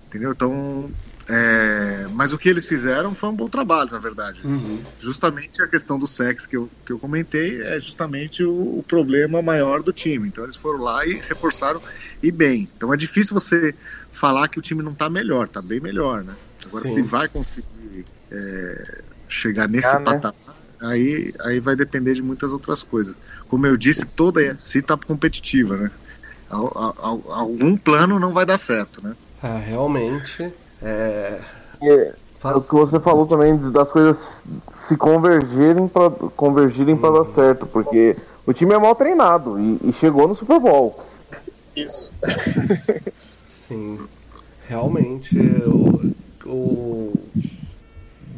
[0.07, 0.31] entendeu?
[0.31, 0.89] Então.
[1.27, 4.39] é, mas o que eles fizeram foi um bom trabalho, na verdade.
[4.99, 9.41] Justamente a questão do sexo que eu, que eu comentei é justamente o, o problema
[9.41, 10.27] maior do time.
[10.27, 11.81] Então eles foram lá e reforçaram
[12.21, 12.69] e bem.
[12.77, 13.73] Então é difícil você
[14.11, 16.35] falar que o time não tá melhor, tá bem melhor, né?
[16.65, 16.93] Agora Sim.
[16.95, 20.05] se vai conseguir é, chegar nesse Ah, né?
[20.05, 20.35] patamar,
[20.81, 23.15] aí, aí vai depender de muitas outras coisas.
[23.47, 25.91] Como eu disse, toda a UFC tá competitiva, né?
[26.49, 29.15] Al- al- al- Algum plano não vai dar certo, né?
[29.41, 30.51] Ah, realmente.
[30.81, 31.39] É...
[31.81, 34.43] É, Fala- o que você falou também das coisas
[34.87, 38.15] se convergirem para convergirem para dar certo, porque
[38.45, 41.03] o time é mal treinado e, e chegou no Super Bowl.
[41.75, 42.11] Isso.
[43.49, 43.99] Sim,
[44.67, 46.11] realmente o,
[46.45, 47.13] o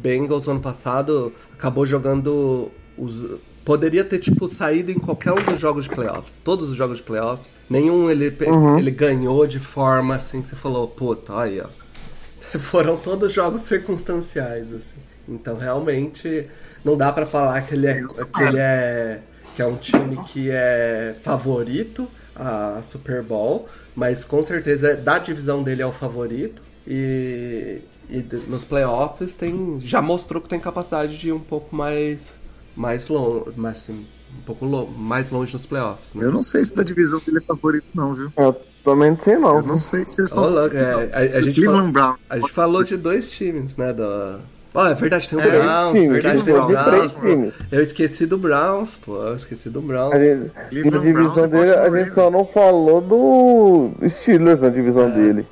[0.08, 5.84] Bengals ano passado acabou jogando os poderia ter tipo saído em qualquer um dos jogos
[5.84, 7.58] de playoffs, todos os jogos de playoffs.
[7.68, 8.78] Nenhum ele Uhum.
[8.78, 11.66] ele ganhou de forma assim que você falou, puta, olha,
[12.58, 14.96] foram todos jogos circunstanciais assim.
[15.28, 16.48] Então realmente
[16.82, 18.02] não dá pra falar que ele é
[18.34, 19.20] que ele é
[19.54, 25.62] que é um time que é favorito a Super Bowl, mas com certeza da divisão
[25.62, 31.28] dele é o favorito e, e nos playoffs tem já mostrou que tem capacidade de
[31.28, 32.34] ir um pouco mais
[32.76, 34.06] mais longe, mais assim,
[34.38, 36.14] um pouco lo- mais longe nos playoffs.
[36.14, 36.24] Né?
[36.24, 38.32] Eu não sei se da divisão dele é favorito, não, viu?
[38.36, 39.56] Eu também não sei não.
[39.56, 40.54] Eu não sei se ele é favorito.
[40.60, 42.14] louco, é, a, a gente falou, Brown.
[42.30, 43.92] a gente falou de dois times, né?
[43.92, 44.38] Do...
[44.74, 47.12] Oh, é verdade, tem o É, Browns, times, verdade, tem o Browns.
[47.16, 47.54] times.
[47.72, 50.14] Eu esqueci do Browns, pô, eu esqueci do Browns.
[50.14, 55.10] A gente, na divisão Browns dele, a gente só não falou do Steelers na divisão
[55.10, 55.46] dele.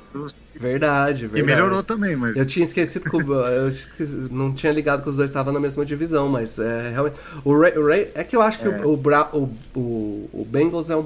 [0.59, 1.41] Verdade, verdade.
[1.41, 2.35] E melhorou também, mas.
[2.35, 5.59] Eu tinha esquecido que o, eu esqueci- não tinha ligado que os dois estavam na
[5.59, 7.15] mesma divisão, mas é realmente.
[7.43, 10.47] O Ray, o Ray- é que eu acho que o, o, Bra- o, o, o
[10.49, 11.05] Bengals é um,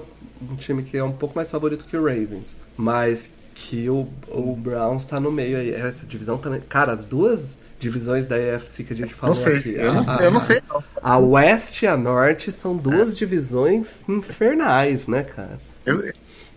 [0.50, 4.56] um time que é um pouco mais favorito que o Ravens, mas que o, o
[4.56, 5.72] Browns tá no meio aí.
[5.72, 6.62] Essa divisão também.
[6.62, 9.58] Cara, as duas divisões da AFC que a gente falou Não sei.
[9.58, 9.74] aqui.
[9.76, 10.84] Eu a- não, eu não sei, não.
[11.02, 15.60] A West e a Norte são duas divisões infernais, né, cara?
[15.86, 16.02] Eu,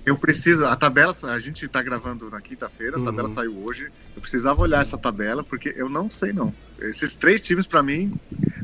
[0.07, 0.65] eu preciso.
[0.67, 1.15] A tabela.
[1.25, 3.05] A gente tá gravando na quinta-feira, a Uhum.
[3.07, 3.89] tabela saiu hoje.
[4.15, 6.55] Eu precisava olhar essa tabela, porque eu não sei, não.
[6.79, 8.13] Esses três times, pra mim,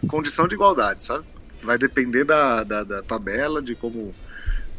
[0.09, 1.25] condição de igualdade, sabe?
[1.63, 4.15] Vai depender da, da, da tabela, de como.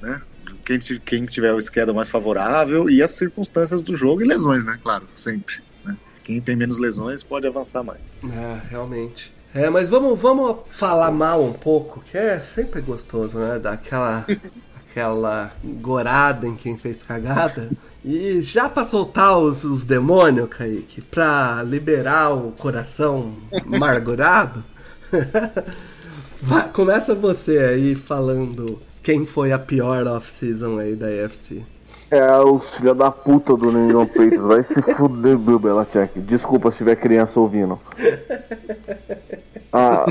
[0.01, 0.22] Né?
[0.66, 4.80] Quem, quem tiver o schedule mais favorável e as circunstâncias do jogo e lesões, né?
[4.84, 5.55] Claro, sempre.
[5.86, 5.95] Né?
[6.24, 7.99] Quem tem menos lesões pode avançar mais.
[8.24, 9.34] É, realmente.
[9.53, 13.59] É, mas vamos, vamos falar mal um pouco, que é sempre gostoso, né?
[13.59, 14.26] Daquela
[14.92, 17.70] aquela gorada em quem fez cagada.
[18.04, 23.34] E já pra soltar os, os demônios, Kaique, pra liberar o coração
[23.66, 24.64] amargurado,
[26.74, 31.64] começa você aí falando quem foi a pior off-season aí da AFC.
[32.10, 34.39] É os filha da puta do New England Patriots.
[34.39, 36.20] Vai se fuder, Bill Belichick.
[36.20, 37.80] Desculpa se tiver criança ouvindo.
[39.74, 40.06] Ah,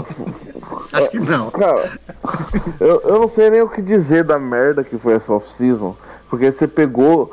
[0.93, 1.51] Acho que não.
[1.51, 1.91] cara,
[2.81, 5.95] eu, eu não sei nem o que dizer da merda que foi essa off-season.
[6.29, 7.33] Porque você pegou.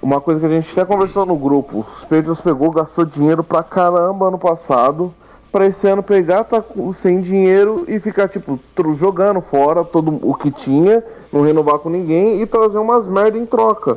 [0.00, 1.80] Uma coisa que a gente até conversou no grupo.
[1.80, 5.12] Os Patriots pegou, gastou dinheiro pra caramba ano passado.
[5.50, 6.62] Pra esse ano pegar, tá
[7.00, 11.02] sem dinheiro e ficar, tipo, tro- jogando fora todo o que tinha,
[11.32, 13.96] não renovar com ninguém e trazer umas merda em troca.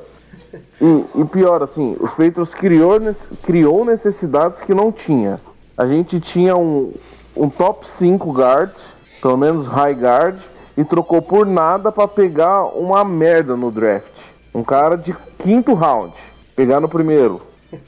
[0.81, 2.97] E, e pior, assim, os Patriots criou,
[3.43, 5.41] criou necessidades que não tinha.
[5.77, 6.93] A gente tinha um,
[7.35, 8.71] um top 5 guard,
[9.21, 10.39] pelo menos high guard,
[10.77, 14.11] e trocou por nada pra pegar uma merda no draft.
[14.53, 16.13] Um cara de quinto round,
[16.55, 17.41] pegar no primeiro.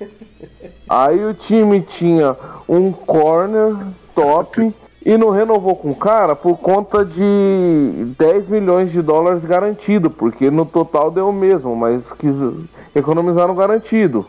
[0.88, 2.36] Aí o time tinha
[2.68, 3.76] um corner
[4.16, 4.74] top
[5.06, 10.50] e não renovou com o cara por conta de 10 milhões de dólares garantido, porque
[10.50, 12.36] no total deu o mesmo, mas quis
[12.96, 14.26] economizar no garantido.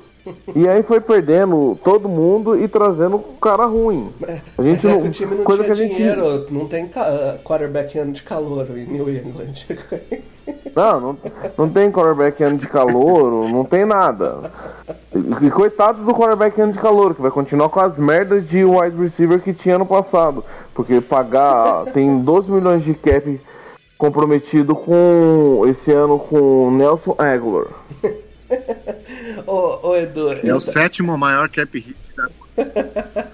[0.54, 4.10] E aí foi perdendo todo mundo e trazendo cara ruim.
[4.22, 6.46] A Mas gente é não, que o time não coisa tinha que a gente dinheiro,
[6.50, 9.66] não tem ca- quarterback ano de calor em New England.
[10.76, 11.18] Não, não,
[11.56, 14.50] não tem quarterback ano de calor, não tem nada.
[15.14, 18.62] E, e coitado do quarterback ano de calor, que vai continuar com as merdas de
[18.62, 20.44] wide receiver que tinha no passado.
[20.74, 21.84] Porque pagar.
[21.92, 23.40] tem 12 milhões de cap
[23.96, 25.62] comprometido com.
[25.66, 27.68] esse ano com Nelson Aguilar.
[29.46, 32.28] Ô, ô, Edu, É eu- o sétimo maior cap hit da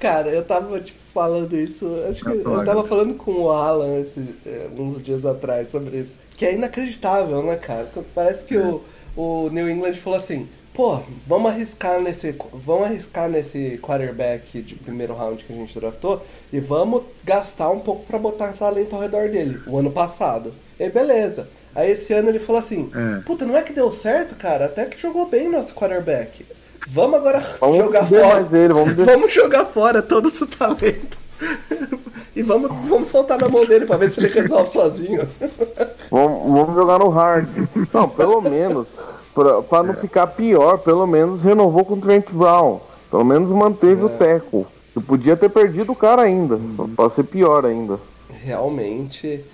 [0.00, 1.86] cara, eu tava tipo, falando isso.
[2.08, 6.14] Acho que eu tava falando com o Alan esse, é, uns dias atrás sobre isso.
[6.36, 7.90] Que é inacreditável, né, cara?
[8.14, 8.82] Parece que o,
[9.16, 10.48] o New England falou assim.
[10.72, 12.34] Pô, vamos arriscar nesse.
[12.54, 17.80] Vamos arriscar nesse quarterback de primeiro round que a gente draftou e vamos gastar um
[17.80, 20.54] pouco pra botar talento ao redor dele, o ano passado.
[20.78, 21.48] E beleza.
[21.74, 23.20] Aí esse ano ele falou assim: É.
[23.22, 24.66] Puta, não é que deu certo, cara?
[24.66, 26.44] Até que jogou bem nosso quarterback.
[26.88, 28.48] Vamos agora Vamos jogar fora.
[28.52, 31.18] ele, vamos Vamos jogar fora todo o seu talento.
[32.34, 35.28] e vamos, vamos soltar na mão dele pra ver se ele resolve sozinho.
[36.10, 37.48] Vamos, vamos jogar no hard.
[37.94, 38.88] Não, pelo menos,
[39.32, 42.80] pra, pra não ficar pior, pelo menos renovou com o Trent Brown.
[43.08, 44.66] Pelo menos manteve o teco.
[44.94, 46.58] Eu podia ter perdido o cara ainda.
[46.96, 48.00] Pode ser pior ainda.
[48.28, 49.44] Realmente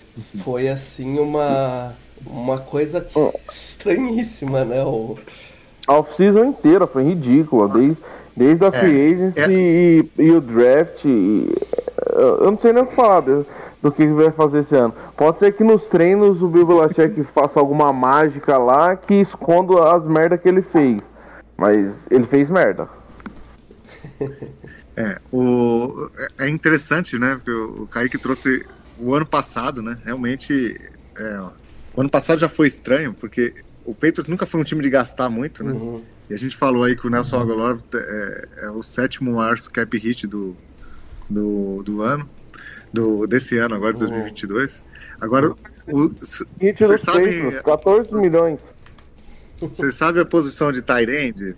[0.42, 1.94] foi assim uma.
[2.24, 4.82] Uma coisa que- estranhíssima, né?
[4.84, 5.16] O,
[5.86, 7.68] A off-season inteira foi ridícula.
[7.68, 7.96] Desde,
[8.36, 9.48] desde a free agency é.
[9.50, 11.04] e, e o draft.
[11.04, 11.52] e-
[12.14, 13.20] eu eu não sei nem o que falar.
[13.20, 13.46] Do,
[13.82, 14.94] do que vai fazer esse ano.
[15.16, 20.06] Pode ser que nos treinos o Bill Belichick faça alguma mágica lá que esconda as
[20.06, 21.00] merdas que ele fez.
[21.56, 22.88] Mas ele fez merda.
[24.98, 26.08] É, o,
[26.38, 27.34] é interessante, né?
[27.34, 28.64] Porque o Kaique trouxe
[28.98, 29.98] o ano passado, né?
[30.02, 30.74] Realmente,
[31.18, 31.40] é,
[31.96, 35.30] o ano passado já foi estranho, porque o Patriots nunca foi um time de gastar
[35.30, 35.72] muito, né?
[35.72, 36.02] Uhum.
[36.28, 39.96] E a gente falou aí que o Nelson Aguilar é, é o sétimo maior cap
[39.96, 40.56] hit do,
[41.30, 42.28] do, do ano,
[42.92, 44.82] do, desse ano, agora de 2022.
[45.20, 45.54] Agora,
[45.88, 46.08] o,
[46.60, 48.60] hit dos sabe, 14 milhões.
[49.60, 51.56] Você sabe a posição de Tyrande?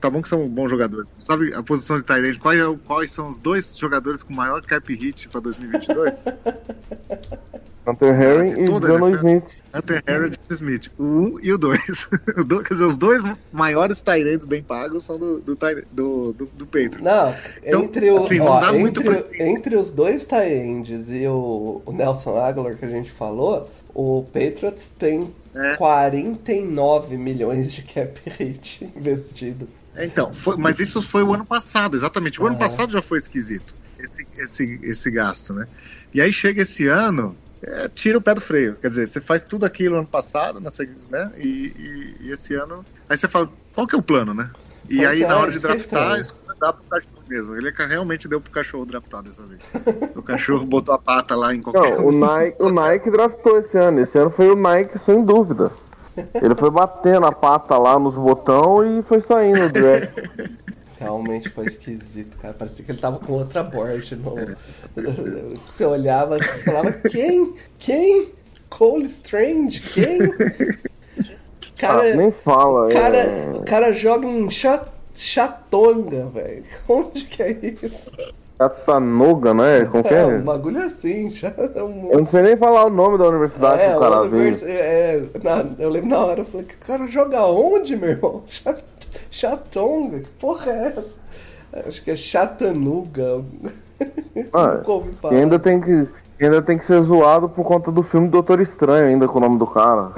[0.00, 1.06] Tá bom que são bons jogadores.
[1.18, 2.38] Sabe a posição de Tyrande?
[2.38, 6.24] Quais, é quais são os dois jogadores com maior cap hit para 2022?
[7.86, 9.56] Hunter Harry e Jono Smith.
[9.74, 10.90] Hunter Harry e Smith.
[10.98, 11.80] O 1 um e o 2.
[12.66, 13.22] Quer dizer, os dois
[13.52, 15.54] maiores Tyrands bem pagos são do, do,
[15.92, 17.04] do, do, do Patriots.
[17.04, 19.24] Não, então, entre, o, assim, ó, entre, pra...
[19.38, 24.90] entre, os dois Tyrands e o, o Nelson Aguilar que a gente falou, o Patriots
[24.98, 25.76] tem é.
[25.76, 29.68] 49 milhões de cap hit investido.
[29.96, 32.42] Então, foi, mas isso foi o ano passado, exatamente.
[32.42, 35.66] O ano passado já foi esquisito, esse, esse, esse gasto, né?
[36.12, 38.76] E aí chega esse ano, é, tira o pé do freio.
[38.76, 41.32] Quer dizer, você faz tudo aquilo ano passado, né?
[41.36, 42.84] E, e, e esse ano.
[43.08, 44.50] Aí você fala, qual que é o plano, né?
[44.88, 46.20] E pois aí, é, na hora de draftar,
[46.58, 47.54] dá cachorro mesmo.
[47.56, 49.60] Ele realmente deu pro cachorro draftar dessa vez.
[50.14, 51.96] o cachorro botou a pata lá em qualquer.
[51.96, 54.00] Não, o Nike, o Nike draftou esse ano.
[54.00, 55.70] Esse ano foi o Nike, sem dúvida.
[56.16, 60.10] Ele foi batendo a pata lá nos botões e foi saindo do draft.
[60.98, 62.54] Realmente foi esquisito, cara.
[62.54, 64.34] Parecia que ele tava com outra board no.
[65.66, 67.54] Você olhava e falava, quem?
[67.78, 68.32] Quem?
[68.70, 69.80] Cole Strange?
[69.80, 70.18] Quem?
[71.76, 72.88] Cara, ah, nem fala.
[72.90, 73.50] Cara, é...
[73.50, 76.64] O cara joga em chat, Chatonga, velho.
[76.88, 77.52] Onde que é
[77.82, 78.10] isso?
[78.58, 79.84] Chattanooga, né?
[79.84, 80.22] Como que é?
[80.22, 81.28] É, um bagulho assim.
[81.74, 84.62] Eu não sei nem falar o nome da universidade é, que o cara univers...
[84.62, 88.42] é, na, Eu lembro na hora, eu falei, que cara joga onde, meu irmão?
[89.30, 90.20] Chatonga?
[90.20, 91.88] Que porra é essa?
[91.88, 93.44] Acho que é Chattanooga.
[94.52, 94.82] Ah,
[95.32, 96.08] e ainda tem que
[96.42, 99.58] ainda tem que ser zoado por conta do filme Doutor Estranho, ainda com o nome
[99.58, 100.12] do cara.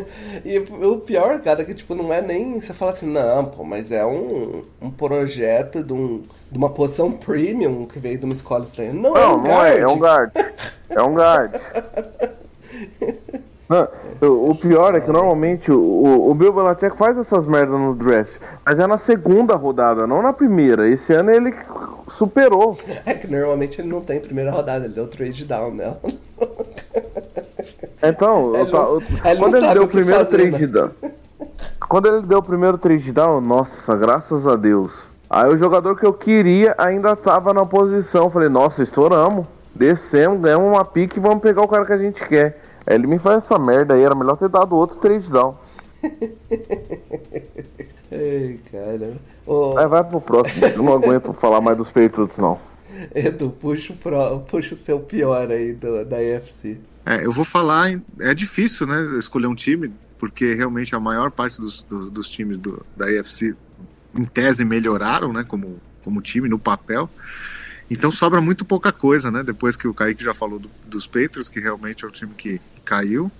[0.44, 2.60] e o pior, cara, é que tipo, não é nem.
[2.60, 7.10] Você fala assim, não, pô, mas é um, um projeto de, um, de uma poção
[7.10, 8.92] premium que veio de uma escola estranha.
[8.92, 9.72] Não, é não é um não guard.
[9.74, 10.32] É, é um guard.
[10.90, 11.52] É um guard.
[14.20, 18.32] o pior é que normalmente o, o Bill Belichick faz essas merdas no draft,
[18.64, 20.88] mas é na segunda rodada, não na primeira.
[20.88, 21.54] Esse ano ele
[22.16, 22.78] superou.
[23.04, 25.94] É que normalmente ele não tem primeira rodada, ele deu trade down né?
[28.04, 30.72] Então, ele não, ele quando ele deu o primeiro fazer, trade né?
[30.72, 30.90] down.
[31.88, 34.92] Quando ele deu o primeiro trade down, nossa, graças a Deus.
[35.30, 38.28] Aí o jogador que eu queria ainda tava na posição.
[38.28, 39.46] Falei, nossa, estouramos.
[39.74, 42.60] Descemos, ganhamos uma pique e vamos pegar o cara que a gente quer.
[42.86, 45.54] Aí ele me faz essa merda aí, era melhor ter dado outro trade down.
[48.12, 49.12] Ei, cara.
[49.46, 49.76] Oh...
[49.76, 52.60] Aí vai pro próximo, eu não aguento falar mais dos Patriots, não.
[53.14, 56.78] Edu, puxa o, pro, puxa o seu pior aí do, da EFC.
[57.04, 61.60] É, eu vou falar, é difícil, né, escolher um time, porque realmente a maior parte
[61.60, 63.56] dos, do, dos times do, da EFC,
[64.14, 67.10] em tese, melhoraram, né, como, como time, no papel.
[67.90, 71.48] Então sobra muito pouca coisa, né, depois que o Kaique já falou do, dos Patriots,
[71.48, 73.30] que realmente é o time que caiu.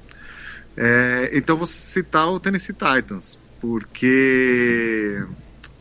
[0.76, 5.24] É, então vou citar o Tennessee Titans, porque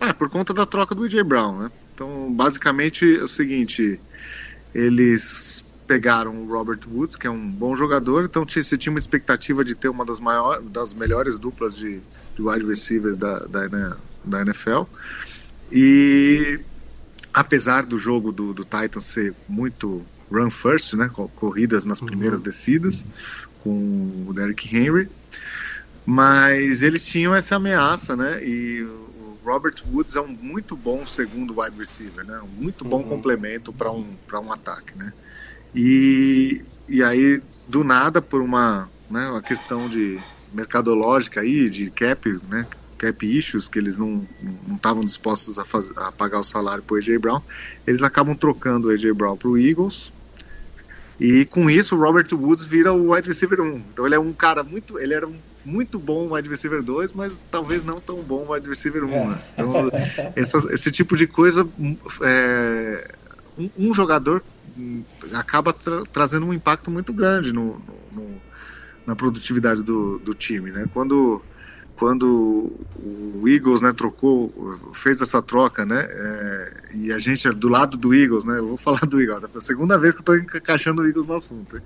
[0.02, 1.72] é, por conta da troca do AJ Brown, né?
[1.94, 4.00] Então, basicamente é o seguinte:
[4.74, 9.64] eles pegaram o Robert Woods, que é um bom jogador, então você tinha uma expectativa
[9.64, 12.00] de ter uma das maiores, das melhores duplas de,
[12.36, 13.68] de wide receivers da, da,
[14.24, 14.84] da NFL.
[15.72, 16.60] E
[17.34, 22.44] apesar do jogo do, do Titans ser muito run first, né, corridas nas primeiras uhum.
[22.44, 23.06] descidas,
[23.64, 25.10] com o Derrick Henry,
[26.06, 28.88] mas eles tinham essa ameaça, né, e
[29.44, 32.40] Robert Woods é um muito bom segundo wide receiver, né?
[32.42, 33.10] Um muito bom uhum.
[33.10, 35.12] complemento para um, um ataque, né?
[35.76, 40.20] E, e aí, do nada, por uma, né, uma questão de
[40.54, 42.68] mercadológica aí, de cap, né?
[42.98, 44.28] Cap issues, que eles não
[44.76, 47.42] estavam dispostos a, fazer, a pagar o salário para o AJ Brown,
[47.88, 50.14] eles acabam trocando o AJ Brown para o Eagles.
[51.20, 53.76] E com isso, o Robert Woods vira o wide receiver 1.
[53.92, 55.00] Então ele é um cara muito.
[55.00, 59.04] Ele era um muito bom wide receiver 2, mas talvez não tão bom wide receiver
[59.04, 59.30] 1.
[59.30, 59.42] Né?
[59.58, 59.90] Então,
[60.36, 61.68] essa, esse tipo de coisa,
[62.22, 63.16] é,
[63.58, 64.44] um, um, jogador
[65.34, 68.42] acaba tra trazendo um impacto muito grande no, no, no,
[69.06, 70.72] na produtividade do, do time.
[70.72, 70.86] Né?
[70.94, 71.42] Quando,
[72.02, 74.52] quando o Eagles, né, trocou,
[74.92, 78.70] fez essa troca, né, é, e a gente é do lado do Eagles, né, eu
[78.70, 81.36] vou falar do Eagles, é a segunda vez que eu tô encaixando o Eagles no
[81.36, 81.80] assunto,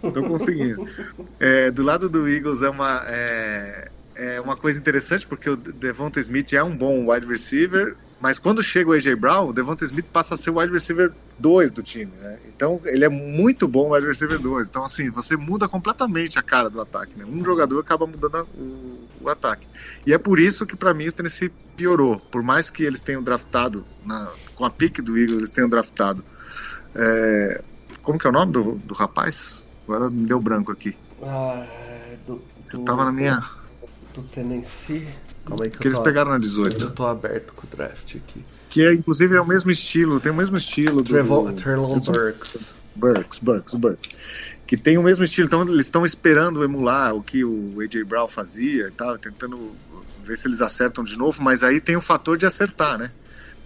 [0.00, 0.86] tô conseguindo.
[1.40, 6.20] É, do lado do Eagles é uma, é, é uma coisa interessante, porque o Devonta
[6.20, 10.06] Smith é um bom wide receiver, mas quando chega o AJ Brown, o Devonta Smith
[10.06, 12.38] passa a ser o wide receiver 2 do time, né?
[12.48, 14.66] Então ele é muito bom wide receiver 2.
[14.66, 17.24] Então, assim, você muda completamente a cara do ataque, né?
[17.24, 19.66] Um jogador acaba mudando o, o ataque.
[20.04, 22.18] E é por isso que, para mim, o Tennessee piorou.
[22.18, 26.24] Por mais que eles tenham draftado, na, com a pique do Eagles, eles tenham draftado.
[26.96, 27.62] É,
[28.02, 29.64] como que é o nome do, do rapaz?
[29.86, 30.96] Agora me deu branco aqui.
[31.22, 31.64] Ah,
[32.26, 32.42] do, do,
[32.72, 33.48] Eu tava na minha.
[34.12, 35.06] Do Tennessee.
[35.48, 36.80] Calma aí que, que eles tô, pegaram na 18.
[36.80, 38.44] Eu tô aberto com o draft aqui.
[38.68, 41.10] Que é, inclusive, é o mesmo estilo, tem o mesmo estilo do.
[41.10, 42.74] Trevor, Trelon Burks.
[42.94, 44.08] Burks, Burks, Burks.
[44.66, 48.28] Que tem o mesmo estilo, então eles estão esperando emular o que o AJ Brown
[48.28, 49.72] fazia e tal, tentando
[50.22, 53.10] ver se eles acertam de novo, mas aí tem o fator de acertar, né?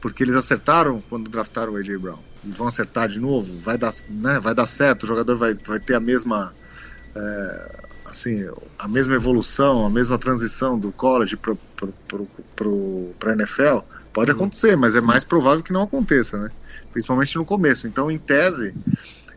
[0.01, 2.19] Porque eles acertaram quando draftaram o AJ Brown.
[2.45, 5.81] E vão acertar de novo, vai dar, né, vai dar certo, o jogador vai, vai
[5.81, 6.55] ter a mesma.
[7.15, 7.82] É,
[8.13, 8.47] assim,
[8.79, 11.55] a mesma evolução, a mesma transição do college para
[13.31, 13.79] a NFL,
[14.13, 14.37] pode uhum.
[14.37, 16.51] acontecer, mas é mais provável que não aconteça, né?
[16.93, 17.87] Principalmente no começo.
[17.87, 18.75] Então, em tese,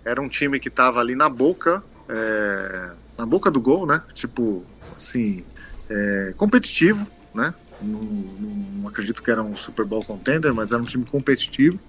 [0.03, 4.01] era um time que estava ali na boca, é, na boca do gol, né?
[4.13, 4.65] Tipo,
[4.95, 5.45] assim,
[5.89, 7.53] é, competitivo, né?
[7.81, 11.79] Não, não, acredito que era um Super Bowl contender, mas era um time competitivo.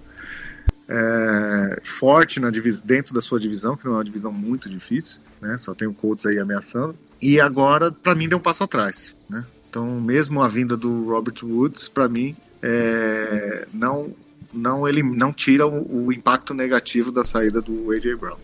[0.89, 2.49] É, forte na
[2.83, 5.57] dentro da sua divisão, que não é uma divisão muito difícil né?
[5.57, 6.95] Só tem o Colts aí ameaçando.
[7.21, 9.45] E agora, para mim, deu um passo atrás, né?
[9.69, 14.13] Então, mesmo a vinda do Robert Woods, para mim, é, não
[14.53, 18.37] não ele não tira o, o, impacto negativo da saída do AJ Brown.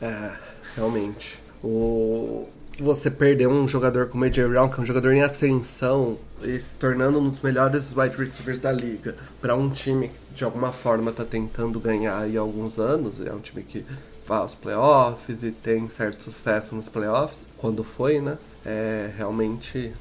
[0.00, 0.32] É,
[0.74, 1.42] realmente.
[1.62, 2.48] O
[2.78, 6.78] você perder um jogador como AJ Brown, que é um jogador em ascensão e se
[6.78, 11.10] tornando um dos melhores wide receivers da liga, para um time que de alguma forma
[11.10, 13.84] está tentando ganhar aí há alguns anos, é um time que
[14.28, 18.38] aos playoffs e tem certo sucesso nos playoffs, quando foi, né?
[18.64, 19.92] É, realmente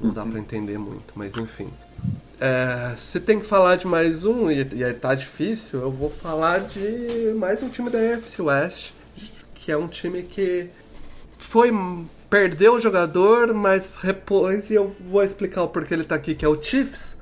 [0.00, 1.68] não dá para entender muito, mas enfim.
[2.38, 6.60] É, se tem que falar de mais um, e, e tá difícil, eu vou falar
[6.60, 8.92] de mais um time da AFC West,
[9.54, 10.68] que é um time que
[11.38, 11.72] foi
[12.28, 16.44] perdeu o jogador, mas repôs, e eu vou explicar o porquê ele tá aqui, que
[16.44, 17.16] é o Chiefs.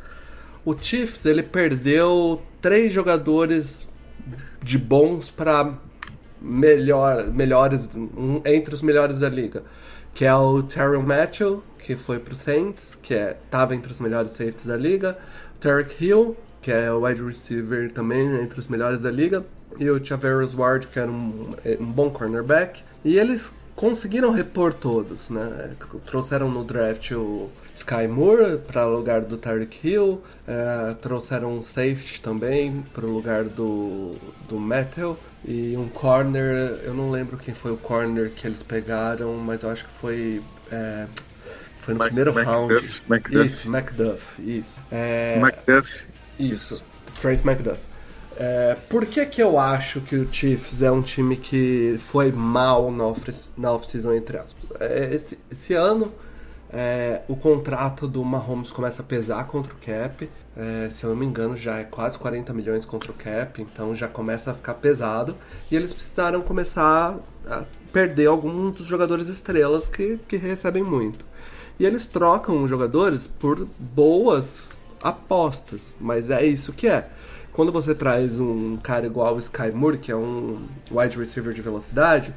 [0.65, 3.87] O Chiefs, ele perdeu três jogadores
[4.63, 5.75] de bons para
[6.41, 9.63] melhor, melhores, um, entre os melhores da liga,
[10.15, 14.33] que é o Terrell Matthew, que foi pro Saints, que é, tava entre os melhores
[14.33, 15.19] safeties da liga,
[15.55, 19.45] o Tarek Hill, que é o wide receiver também entre os melhores da liga,
[19.79, 25.29] e o Chaveros Ward, que era um, um bom cornerback, e eles conseguiram repor todos,
[25.29, 25.73] né?
[26.07, 31.63] Trouxeram no draft o Sky Moore para o lugar do Tarek Hill, uh, trouxeram um
[31.63, 34.13] safety também para o lugar do,
[34.49, 39.35] do Metal e um corner, eu não lembro quem foi o corner que eles pegaram,
[39.35, 41.07] mas eu acho que foi é,
[41.83, 42.75] foi no Mac, primeiro Mac round.
[42.75, 43.47] Duff, Macduff.
[43.47, 44.81] Isso, Macduff, isso.
[44.91, 46.05] É, Macduff.
[46.39, 46.83] Isso,
[47.21, 47.81] Trent Macduff.
[48.37, 52.91] É, por que, que eu acho que o Chiefs é um time que foi mal
[52.91, 54.65] na off-season, off entre aspas?
[54.81, 56.13] É, esse, esse ano,
[56.75, 60.29] é, o contrato do Mahomes começa a pesar contra o cap.
[60.57, 63.95] É, se eu não me engano, já é quase 40 milhões contra o cap, então
[63.95, 65.37] já começa a ficar pesado.
[65.71, 67.17] E eles precisaram começar
[67.47, 67.63] a
[67.93, 71.25] perder alguns dos jogadores estrelas que, que recebem muito.
[71.79, 74.71] E eles trocam os jogadores por boas
[75.01, 77.09] apostas, mas é isso que é
[77.55, 81.63] quando você traz um cara igual o Sky Moore, que é um wide receiver de
[81.63, 82.35] velocidade,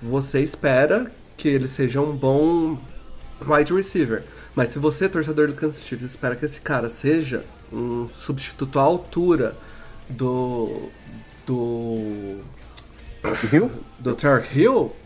[0.00, 2.78] você espera que ele seja um bom
[3.46, 4.24] wide receiver.
[4.54, 8.82] Mas se você, torcedor do Kansas City, espera que esse cara seja um substituto à
[8.82, 9.56] altura
[10.08, 10.88] do.
[11.46, 12.38] do.
[13.52, 13.70] Hill?
[13.98, 14.96] do Tarek Hill,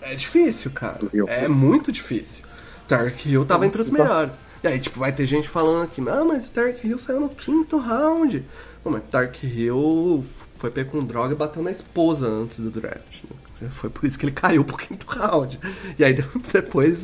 [0.00, 1.00] é difícil, cara.
[1.28, 2.44] É muito difícil.
[2.88, 4.34] Tarek Hill tava entre os melhores.
[4.62, 7.28] E aí, tipo, vai ter gente falando aqui, não, mas o Tarek Hill saiu no
[7.28, 8.44] quinto round.
[8.82, 10.24] Pô, mas Dark Hill
[10.58, 13.22] foi pego com droga e bateu na esposa antes do draft.
[13.60, 13.68] Né?
[13.70, 15.58] Foi por isso que ele caiu pro quinto round.
[15.98, 16.14] E aí
[16.52, 16.98] depois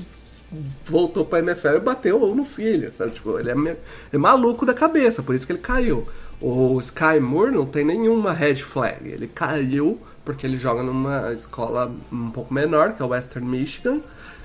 [0.84, 3.12] voltou pra NFL e bateu no filho, sabe?
[3.12, 3.76] Tipo, ele é,
[4.12, 6.06] é maluco da cabeça, por isso que ele caiu.
[6.40, 9.08] O Sky Moore não tem nenhuma red flag.
[9.08, 14.00] Ele caiu porque ele joga numa escola um pouco menor, que é o Western Michigan,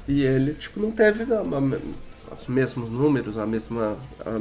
[0.08, 3.97] e ele, tipo, não teve os mesmos números, a mesma...
[4.26, 4.39] A,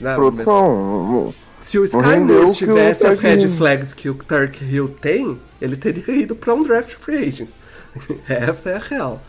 [0.00, 5.38] né, Produção, se o Sky Moore tivesse as red flags que o Turk Hill tem,
[5.60, 7.54] ele teria ido para um draft free agents.
[8.28, 9.22] Essa é a real.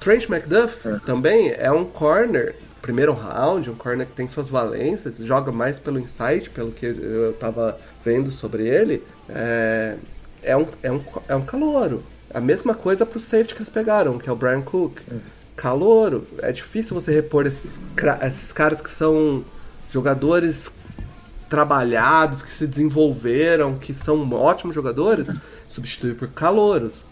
[0.00, 0.98] Trent McDuff é.
[1.04, 5.98] também é um corner primeiro round, um corner que tem suas valências, joga mais pelo
[5.98, 9.96] insight, pelo que eu tava vendo sobre ele, é,
[10.42, 12.02] é, um, é, um, é um calouro.
[12.32, 15.00] A mesma coisa pro safety que eles pegaram, que é o Brian Cook.
[15.56, 16.26] Calouro.
[16.38, 17.78] É difícil você repor esses,
[18.26, 19.44] esses caras que são
[19.90, 20.70] jogadores
[21.50, 25.28] trabalhados, que se desenvolveram, que são ótimos jogadores,
[25.68, 27.04] substituir por calouros.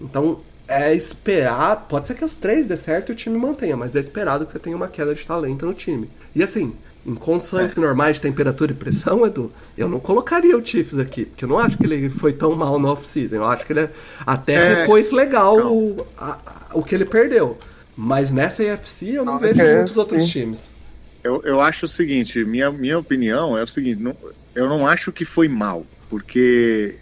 [0.00, 1.86] Então, é esperar.
[1.88, 4.52] Pode ser que os três dê certo e o time mantenha, mas é esperado que
[4.52, 6.10] você tenha uma queda de talento no time.
[6.34, 6.74] E assim,
[7.06, 7.80] em condições é.
[7.80, 11.58] normais de temperatura e pressão, Edu, eu não colocaria o Chiefs aqui, porque eu não
[11.58, 13.36] acho que ele foi tão mal no off-season.
[13.36, 13.88] Eu acho que ele
[14.26, 14.74] até é...
[14.80, 16.38] repôs legal o, a,
[16.72, 17.56] o que ele perdeu.
[17.96, 20.70] Mas nessa AFC eu não, não vejo é, muitos outros times.
[21.22, 24.14] Eu, eu acho o seguinte, minha, minha opinião é o seguinte, não,
[24.54, 26.96] eu não acho que foi mal, porque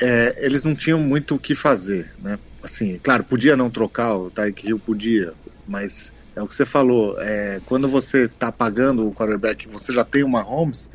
[0.00, 2.38] é, eles não tinham muito o que fazer, né?
[2.62, 5.32] Assim, claro, podia não trocar o Tyreek Hill, podia,
[5.66, 10.04] mas é o que você falou, é, quando você está pagando o quarterback, você já
[10.04, 10.88] tem uma Holmes,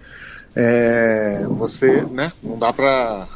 [0.56, 3.28] é, você, né, não dá para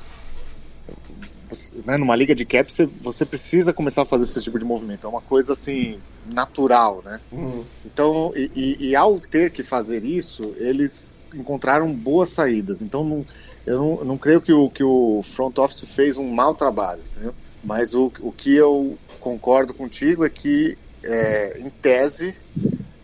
[1.86, 5.06] né, numa liga de cap você, você, precisa começar a fazer esse tipo de movimento.
[5.06, 7.20] É uma coisa assim natural, né?
[7.32, 7.66] Uhum.
[7.86, 12.82] Então, e, e, e, ao ter que fazer isso, eles encontraram boas saídas.
[12.82, 13.26] Então, não,
[13.66, 17.34] eu não, não creio que o, que o front office fez um mau trabalho, entendeu?
[17.64, 22.36] Mas o, o que eu concordo contigo é que, é, em tese,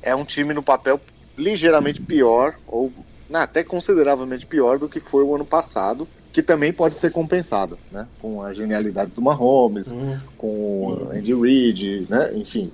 [0.01, 0.99] é um time no papel
[1.38, 2.91] ligeiramente pior, ou
[3.30, 7.80] não, até consideravelmente pior do que foi o ano passado, que também pode ser compensado,
[7.89, 8.08] né?
[8.22, 10.20] Com a genialidade do Mahomes, uhum.
[10.38, 12.32] com o Andy Reid, né?
[12.36, 12.72] Enfim,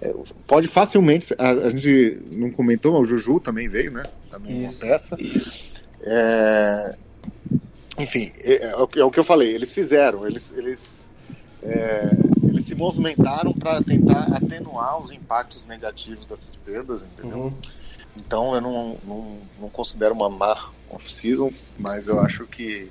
[0.00, 0.14] é,
[0.46, 1.34] pode facilmente.
[1.38, 4.02] A, a, gente não comentou, mas o Juju também veio, né?
[4.30, 4.84] Também Isso.
[4.84, 5.16] uma peça.
[6.02, 6.94] É,
[7.98, 9.54] enfim, é, é, é, o que eu falei.
[9.54, 11.10] Eles fizeram, eles, eles,
[11.62, 12.10] é,
[12.42, 17.38] eles se movimentaram para tentar atenuar os impactos negativos dessas perdas, entendeu?
[17.38, 17.52] Uhum.
[18.16, 22.90] Então eu não, não, não considero uma má off-season, mas eu acho que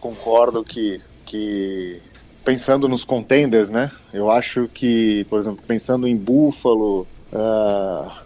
[0.00, 2.02] concordo que, que
[2.44, 3.90] pensando nos contenders, né?
[4.12, 8.25] Eu acho que, por exemplo, pensando em Buffalo uh,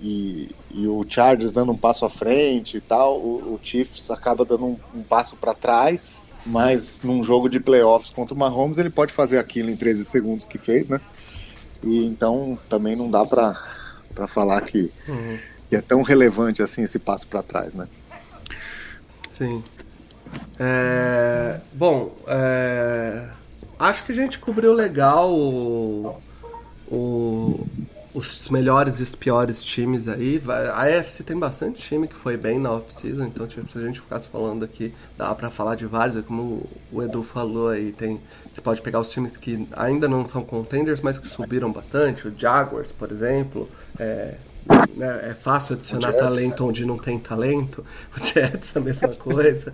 [0.00, 4.44] e, e, o Chargers dando um passo à frente e tal, o, o Chiefs acaba
[4.44, 8.90] dando um, um passo para trás, mas num jogo de playoffs contra o Mahomes ele
[8.90, 11.00] pode fazer aquilo em 13 segundos que fez, né?
[11.82, 15.38] E então também não dá para falar que, uhum.
[15.68, 17.88] que é tão relevante assim esse passo para trás, né?
[19.28, 19.62] Sim.
[20.58, 23.28] É, bom, é,
[23.78, 26.16] acho que a gente cobriu legal o,
[26.88, 27.66] o,
[28.18, 30.42] os melhores e os piores times aí.
[30.74, 34.00] A AFC tem bastante time que foi bem na off-season, então tipo, se a gente
[34.00, 38.20] ficasse falando aqui, dá para falar de vários, é como o Edu falou aí, tem,
[38.52, 42.34] você pode pegar os times que ainda não são contenders, mas que subiram bastante, o
[42.36, 43.68] Jaguars, por exemplo,
[44.00, 44.34] é,
[44.96, 47.84] né, é fácil adicionar talento onde não tem talento.
[48.16, 49.72] O Jets a mesma coisa.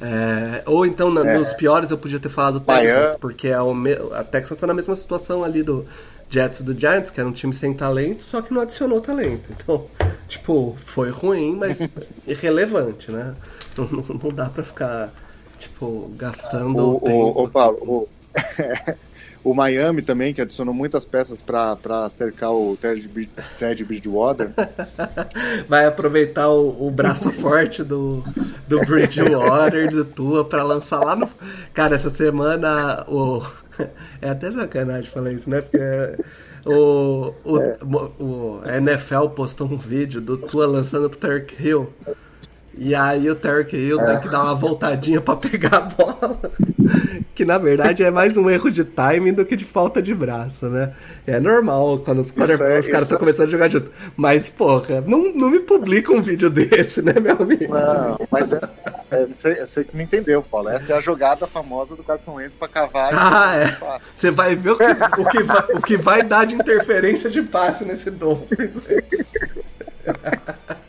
[0.00, 1.38] É, ou então, na, é.
[1.38, 4.74] nos piores, eu podia ter falado Texas, porque é o me, a Texas está na
[4.74, 5.86] mesma situação ali do
[6.28, 9.48] Jets e do Giants, que era um time sem talento, só que não adicionou talento.
[9.50, 9.86] Então,
[10.28, 11.80] tipo, foi ruim, mas
[12.26, 13.34] irrelevante, né?
[13.76, 15.12] Não, não, não dá pra ficar,
[15.58, 17.42] tipo, gastando o, tempo.
[17.42, 18.08] Ô, Paulo, o,
[19.46, 23.30] O Miami também, que adicionou muitas peças para cercar o Ted,
[23.60, 24.50] Ted Bridgewater.
[25.68, 28.24] Vai aproveitar o, o braço forte do,
[28.66, 31.30] do Bridgewater, do Tua, para lançar lá no.
[31.72, 33.40] Cara, essa semana o.
[34.20, 35.60] É até sacanagem falar isso, né?
[35.60, 35.78] Porque.
[36.64, 37.76] O, o, é.
[38.18, 41.92] o, NFL postou um vídeo do Tua lançando pro Turk Hill.
[42.78, 44.06] E aí o Tarek Hill é.
[44.06, 46.38] tem que dar uma voltadinha para pegar a bola.
[47.34, 50.68] que na verdade é mais um erro de timing do que de falta de braço,
[50.68, 50.92] né?
[51.26, 53.18] É normal quando os, é, os caras estão é...
[53.18, 53.90] começando a jogar junto.
[54.16, 57.74] Mas, porra, não, não me publica um vídeo desse, né, meu amigo?
[57.74, 58.60] Não, mas é,
[59.10, 60.68] é, você, você que não entendeu, Paulo.
[60.68, 63.10] Essa é a jogada famosa do Carson Wentz pra cavar.
[63.12, 63.98] Ah, é.
[64.00, 67.42] Você vai ver o que, o, que vai, o que vai dar de interferência de
[67.42, 68.70] passe nesse Dolphins.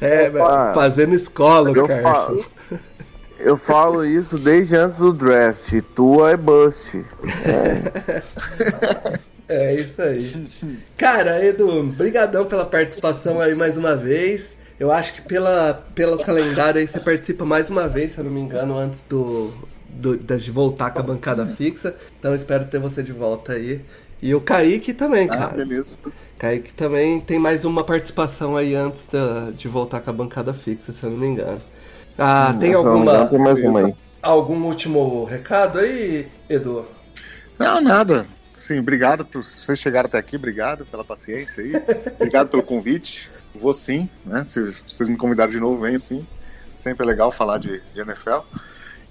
[0.00, 2.38] É, Opa, fazendo escola, eu Carson.
[2.38, 2.46] Falo,
[3.38, 5.72] eu falo isso desde antes do draft.
[5.94, 7.04] Tua é bust.
[7.44, 8.22] É.
[9.48, 10.48] é isso aí.
[10.96, 14.56] Cara, Edu, brigadão pela participação aí mais uma vez.
[14.78, 18.30] Eu acho que pela, pelo calendário aí você participa mais uma vez, se eu não
[18.30, 19.52] me engano, antes do,
[19.88, 21.94] do, de voltar com a bancada fixa.
[22.18, 23.80] Então espero ter você de volta aí.
[24.20, 25.56] E o Kaique também, ah, cara.
[25.56, 25.98] beleza.
[26.38, 30.92] Kaique também tem mais uma participação aí antes da, de voltar com a bancada fixa,
[30.92, 31.60] se eu não me engano.
[32.18, 33.26] Ah, hum, tem alguma.
[33.26, 36.84] Tem algum último recado aí, Edu?
[37.58, 38.26] Não, nada.
[38.52, 41.72] Sim, obrigado por vocês chegaram até aqui, obrigado pela paciência aí.
[42.18, 43.30] obrigado pelo convite.
[43.54, 44.42] Vou sim, né?
[44.42, 46.26] Se vocês me convidarem de novo, venho sim.
[46.74, 48.40] Sempre é legal falar de, de NFL.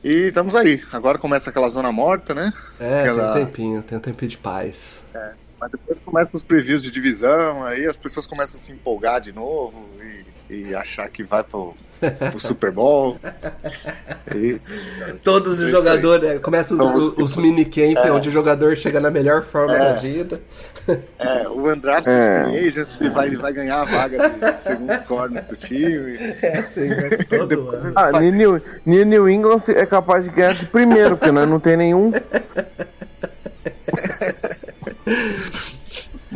[0.08, 0.82] E estamos aí.
[0.89, 2.53] Agora começa aquela zona morta, né?
[2.80, 3.34] É, aquela...
[3.34, 5.01] tem um tempinho, tem um tempinho de paz.
[5.14, 9.20] É, mas depois começam os previews de divisão, aí as pessoas começam a se empolgar
[9.20, 9.86] de novo
[10.49, 11.76] e, e achar que vai pro,
[12.32, 13.18] pro Super Bowl.
[14.36, 14.60] E,
[15.24, 18.12] Todos os jogadores, é, começam os, os, os minicamp, é.
[18.12, 19.80] onde o jogador chega na melhor forma é.
[19.80, 20.41] da vida.
[21.20, 22.66] É, o Andrade é.
[22.66, 26.16] Agency vai, vai ganhar a vaga de segundo corner do time.
[26.41, 27.10] É assim, né?
[27.30, 28.32] Todo ah, vai...
[28.32, 32.10] New, New England é capaz de ganhar de primeiro, porque nós não tem nenhum.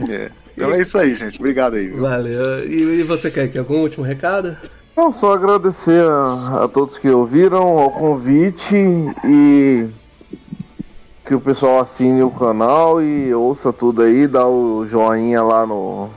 [0.09, 0.31] É.
[0.53, 1.39] Então é isso aí, gente.
[1.39, 1.87] Obrigado aí.
[1.87, 2.01] Viu?
[2.01, 2.67] Valeu.
[2.67, 4.57] E, e você quer que algum último recado?
[4.95, 8.75] Não, só agradecer a, a, todos que ouviram ao convite
[9.25, 9.87] e
[11.25, 16.09] que o pessoal assine o canal e ouça tudo aí, dá o joinha lá no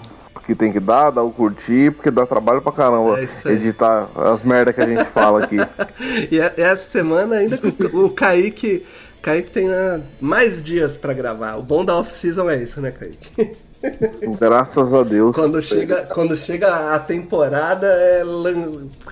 [0.44, 4.44] que tem que dar, dá o curtir, porque dá trabalho pra caramba é editar as
[4.44, 5.56] merdas que a gente fala aqui.
[6.30, 7.58] e essa semana ainda
[7.92, 8.84] o, o Kaique,
[9.22, 11.56] Kaique tem uh, mais dias para gravar.
[11.56, 13.56] O bom da off-season é isso, né, Kaique?
[14.39, 15.35] Graças a Deus.
[15.35, 18.22] Quando chega, quando chega a temporada, é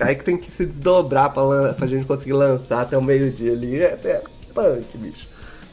[0.01, 3.81] aí que tem que se desdobrar pra, pra gente conseguir lançar até o meio-dia ali.
[3.81, 4.21] É, é
[4.53, 5.27] punk, bicho.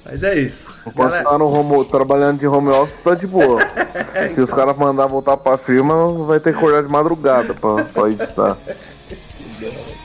[0.04, 0.70] Mas é isso.
[0.86, 1.28] Enquanto Galera...
[1.28, 3.60] tá no home, trabalhando de home office, tá de boa.
[4.14, 4.44] Se então.
[4.44, 8.56] os caras mandar voltar pra firma, vai ter que acordar de madrugada pra, pra editar.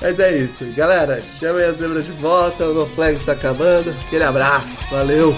[0.00, 0.64] Mas é isso.
[0.74, 3.90] Galera, chamem as zebras de volta, o No Flag está acabando.
[4.06, 4.76] Aquele abraço.
[4.90, 5.32] Valeu!